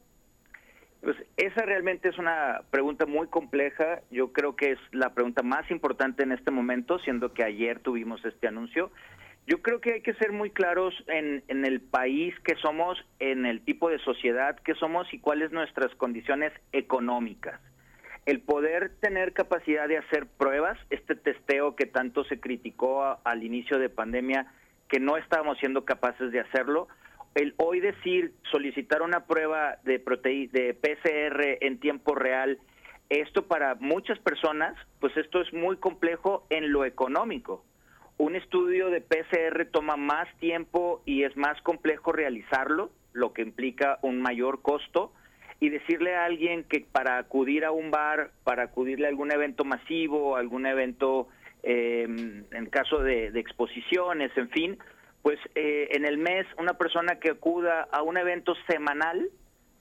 Pues 1.01 1.17
esa 1.37 1.61
realmente 1.61 2.09
es 2.09 2.17
una 2.17 2.61
pregunta 2.71 3.05
muy 3.05 3.27
compleja. 3.27 4.01
Yo 4.09 4.33
creo 4.33 4.55
que 4.55 4.71
es 4.71 4.79
la 4.91 5.13
pregunta 5.13 5.43
más 5.43 5.69
importante 5.71 6.23
en 6.23 6.31
este 6.31 6.51
momento, 6.51 6.99
siendo 6.99 7.33
que 7.33 7.43
ayer 7.43 7.79
tuvimos 7.79 8.23
este 8.25 8.47
anuncio. 8.47 8.91
Yo 9.45 9.61
creo 9.61 9.79
que 9.79 9.93
hay 9.93 10.01
que 10.01 10.13
ser 10.15 10.33
muy 10.33 10.49
claros 10.49 10.93
en, 11.07 11.43
en 11.47 11.65
el 11.65 11.79
país 11.79 12.35
que 12.43 12.55
somos, 12.55 12.97
en 13.19 13.45
el 13.45 13.61
tipo 13.61 13.89
de 13.89 13.99
sociedad 13.99 14.57
que 14.57 14.75
somos 14.75 15.13
y 15.13 15.19
cuáles 15.19 15.51
nuestras 15.51 15.93
condiciones 15.95 16.51
económicas. 16.73 17.61
El 18.27 18.41
poder 18.41 18.91
tener 18.99 19.31
capacidad 19.31 19.87
de 19.87 19.99
hacer 19.99 20.27
pruebas, 20.27 20.77
este 20.89 21.15
testeo 21.15 21.77
que 21.77 21.85
tanto 21.85 22.25
se 22.25 22.41
criticó 22.41 23.17
al 23.23 23.41
inicio 23.41 23.79
de 23.79 23.87
pandemia, 23.87 24.51
que 24.89 24.99
no 24.99 25.15
estábamos 25.15 25.57
siendo 25.59 25.85
capaces 25.85 26.33
de 26.33 26.41
hacerlo, 26.41 26.89
el 27.35 27.53
hoy 27.55 27.79
decir 27.79 28.33
solicitar 28.51 29.01
una 29.01 29.27
prueba 29.27 29.77
de 29.85 29.99
de 30.51 30.73
PCR 30.73 31.65
en 31.65 31.79
tiempo 31.79 32.15
real, 32.15 32.59
esto 33.09 33.47
para 33.47 33.75
muchas 33.75 34.19
personas, 34.19 34.75
pues 34.99 35.15
esto 35.15 35.39
es 35.39 35.53
muy 35.53 35.77
complejo 35.77 36.45
en 36.49 36.73
lo 36.73 36.83
económico. 36.83 37.63
Un 38.17 38.35
estudio 38.35 38.89
de 38.89 38.99
PCR 38.99 39.67
toma 39.71 39.95
más 39.95 40.27
tiempo 40.39 41.01
y 41.05 41.23
es 41.23 41.37
más 41.37 41.61
complejo 41.61 42.11
realizarlo, 42.11 42.91
lo 43.13 43.31
que 43.31 43.43
implica 43.43 43.99
un 44.01 44.21
mayor 44.21 44.61
costo. 44.61 45.13
Y 45.59 45.69
decirle 45.69 46.15
a 46.15 46.25
alguien 46.25 46.63
que 46.63 46.85
para 46.91 47.17
acudir 47.17 47.65
a 47.65 47.71
un 47.71 47.89
bar, 47.89 48.31
para 48.43 48.63
acudirle 48.63 49.07
a 49.07 49.09
algún 49.09 49.31
evento 49.31 49.65
masivo, 49.65 50.35
algún 50.35 50.65
evento 50.65 51.29
eh, 51.63 52.03
en 52.03 52.65
caso 52.67 52.99
de, 52.99 53.27
exposiciones, 53.39 54.31
en 54.37 54.49
fin, 54.49 54.77
pues 55.23 55.39
eh, 55.55 55.89
en 55.91 56.05
el 56.05 56.17
mes 56.17 56.45
una 56.57 56.77
persona 56.77 57.19
que 57.19 57.31
acuda 57.31 57.87
a 57.91 58.03
un 58.03 58.17
evento 58.17 58.53
semanal 58.69 59.29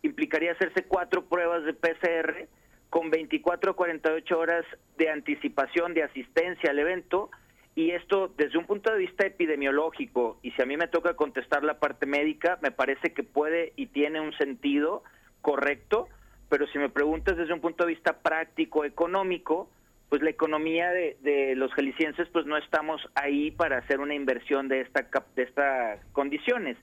implicaría 0.03 0.53
hacerse 0.53 0.85
cuatro 0.85 1.27
pruebas 1.27 1.65
de 1.65 1.75
PCR 1.75 2.49
con 2.91 3.11
24 3.11 3.73
a 3.73 3.77
48 3.77 4.39
horas 4.39 4.65
de 4.97 5.11
anticipación 5.11 5.95
de 5.95 6.05
asistencia 6.05 6.71
al 6.71 6.79
evento 6.79 7.31
y 7.75 7.91
esto 7.91 8.33
desde 8.39 8.57
un 8.57 8.65
punto 8.65 8.91
de 8.91 8.99
vista 8.99 9.27
epidemiológico, 9.27 10.39
y 10.43 10.51
si 10.53 10.63
a 10.63 10.67
mí 10.67 10.79
me 10.79 10.89
toca 10.89 11.15
contestar 11.15 11.63
la 11.63 11.79
parte 11.79 12.07
médica, 12.07 12.59
me 12.63 12.71
parece 12.71 13.13
que 13.13 13.23
puede 13.23 13.75
y 13.77 13.87
tiene 13.89 14.19
un 14.19 14.33
sentido 14.39 15.03
correcto, 15.47 16.09
pero 16.49 16.67
si 16.67 16.77
me 16.77 16.89
preguntas 16.89 17.37
desde 17.37 17.53
un 17.53 17.61
punto 17.61 17.85
de 17.85 17.91
vista 17.93 18.15
práctico, 18.15 18.85
económico, 18.85 19.71
pues 20.09 20.21
la 20.21 20.31
economía 20.31 20.91
de, 20.91 21.55
los 21.55 21.73
jaliscienses 21.73 22.27
pues 22.33 22.47
no 22.47 22.57
estamos 22.57 23.01
ahí 23.15 23.53
para 23.53 23.79
hacer 23.79 24.01
una 24.01 24.15
inversión 24.15 24.67
de 24.67 24.81
esta 24.81 25.07
de 25.37 25.43
estas 25.45 26.05
condiciones 26.11 26.77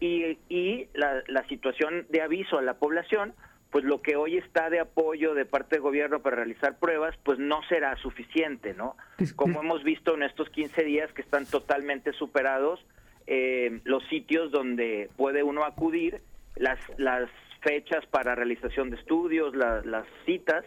y, 0.00 0.38
y 0.48 0.88
la, 0.92 1.22
la 1.28 1.46
situación 1.46 2.04
de 2.08 2.20
aviso 2.20 2.58
a 2.58 2.62
la 2.62 2.74
población 2.74 3.32
pues 3.70 3.84
lo 3.84 4.02
que 4.02 4.16
hoy 4.16 4.38
está 4.38 4.70
de 4.70 4.80
apoyo 4.80 5.34
de 5.34 5.44
parte 5.44 5.76
del 5.76 5.82
gobierno 5.82 6.18
para 6.18 6.34
realizar 6.34 6.80
pruebas, 6.80 7.14
pues 7.22 7.38
no 7.38 7.60
será 7.68 7.94
suficiente, 7.98 8.74
¿no? 8.74 8.96
Como 9.36 9.60
hemos 9.60 9.84
visto 9.84 10.16
en 10.16 10.24
estos 10.24 10.50
15 10.50 10.82
días 10.82 11.12
que 11.12 11.22
están 11.22 11.46
totalmente 11.46 12.12
superados 12.14 12.84
eh, 13.28 13.78
los 13.84 14.02
sitios 14.08 14.50
donde 14.50 15.08
puede 15.16 15.44
uno 15.44 15.62
acudir, 15.62 16.20
las, 16.56 16.80
las 16.98 17.30
fechas 17.60 18.04
para 18.06 18.34
realización 18.34 18.90
de 18.90 18.96
estudios, 18.96 19.54
las 19.54 20.06
citas, 20.26 20.64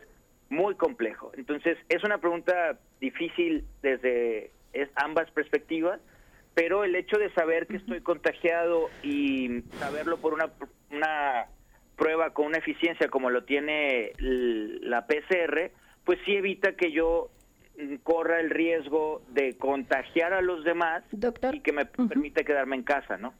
muy 0.49 0.75
complejo. 0.75 1.31
Entonces, 1.35 1.77
es 1.89 2.03
una 2.03 2.19
pregunta 2.19 2.77
difícil 2.99 3.65
desde 3.81 4.51
ambas 4.95 5.29
perspectivas, 5.31 5.99
pero 6.53 6.83
el 6.83 6.95
hecho 6.95 7.17
de 7.17 7.33
saber 7.33 7.67
que 7.67 7.77
estoy 7.77 8.01
contagiado 8.01 8.89
y 9.01 9.63
saberlo 9.79 10.17
por 10.17 10.33
una, 10.33 10.51
una 10.91 11.47
prueba 11.95 12.31
con 12.31 12.47
una 12.47 12.59
eficiencia 12.59 13.07
como 13.09 13.29
lo 13.29 13.43
tiene 13.43 14.11
la 14.19 15.07
PCR, 15.07 15.71
pues 16.05 16.19
sí 16.25 16.35
evita 16.35 16.73
que 16.73 16.91
yo 16.91 17.29
corra 18.03 18.39
el 18.39 18.49
riesgo 18.49 19.21
de 19.29 19.57
contagiar 19.57 20.33
a 20.33 20.41
los 20.41 20.63
demás 20.63 21.03
y 21.11 21.59
que 21.59 21.71
me 21.71 21.85
permita 21.85 22.43
quedarme 22.43 22.75
en 22.75 22.83
casa, 22.83 23.17
¿no? 23.17 23.33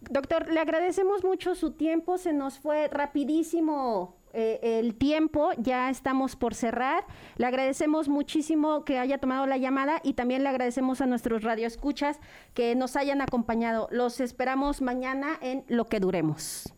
Doctor, 0.00 0.52
le 0.52 0.60
agradecemos 0.60 1.24
mucho 1.24 1.54
su 1.54 1.72
tiempo, 1.72 2.18
se 2.18 2.32
nos 2.32 2.58
fue 2.58 2.88
rapidísimo 2.88 4.16
eh, 4.32 4.78
el 4.78 4.94
tiempo, 4.94 5.50
ya 5.58 5.90
estamos 5.90 6.36
por 6.36 6.54
cerrar. 6.54 7.04
Le 7.36 7.46
agradecemos 7.46 8.08
muchísimo 8.08 8.84
que 8.84 8.98
haya 8.98 9.18
tomado 9.18 9.46
la 9.46 9.56
llamada 9.56 10.00
y 10.04 10.14
también 10.14 10.42
le 10.44 10.48
agradecemos 10.48 11.00
a 11.00 11.06
nuestros 11.06 11.42
radioescuchas 11.42 12.20
que 12.54 12.74
nos 12.76 12.96
hayan 12.96 13.20
acompañado. 13.20 13.88
Los 13.90 14.20
esperamos 14.20 14.82
mañana 14.82 15.38
en 15.40 15.64
Lo 15.68 15.86
que 15.86 16.00
Duremos. 16.00 16.72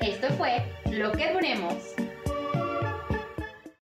Esto 0.00 0.28
fue 0.36 0.64
Lo 0.90 1.12
que 1.12 1.32
Duremos. 1.32 1.93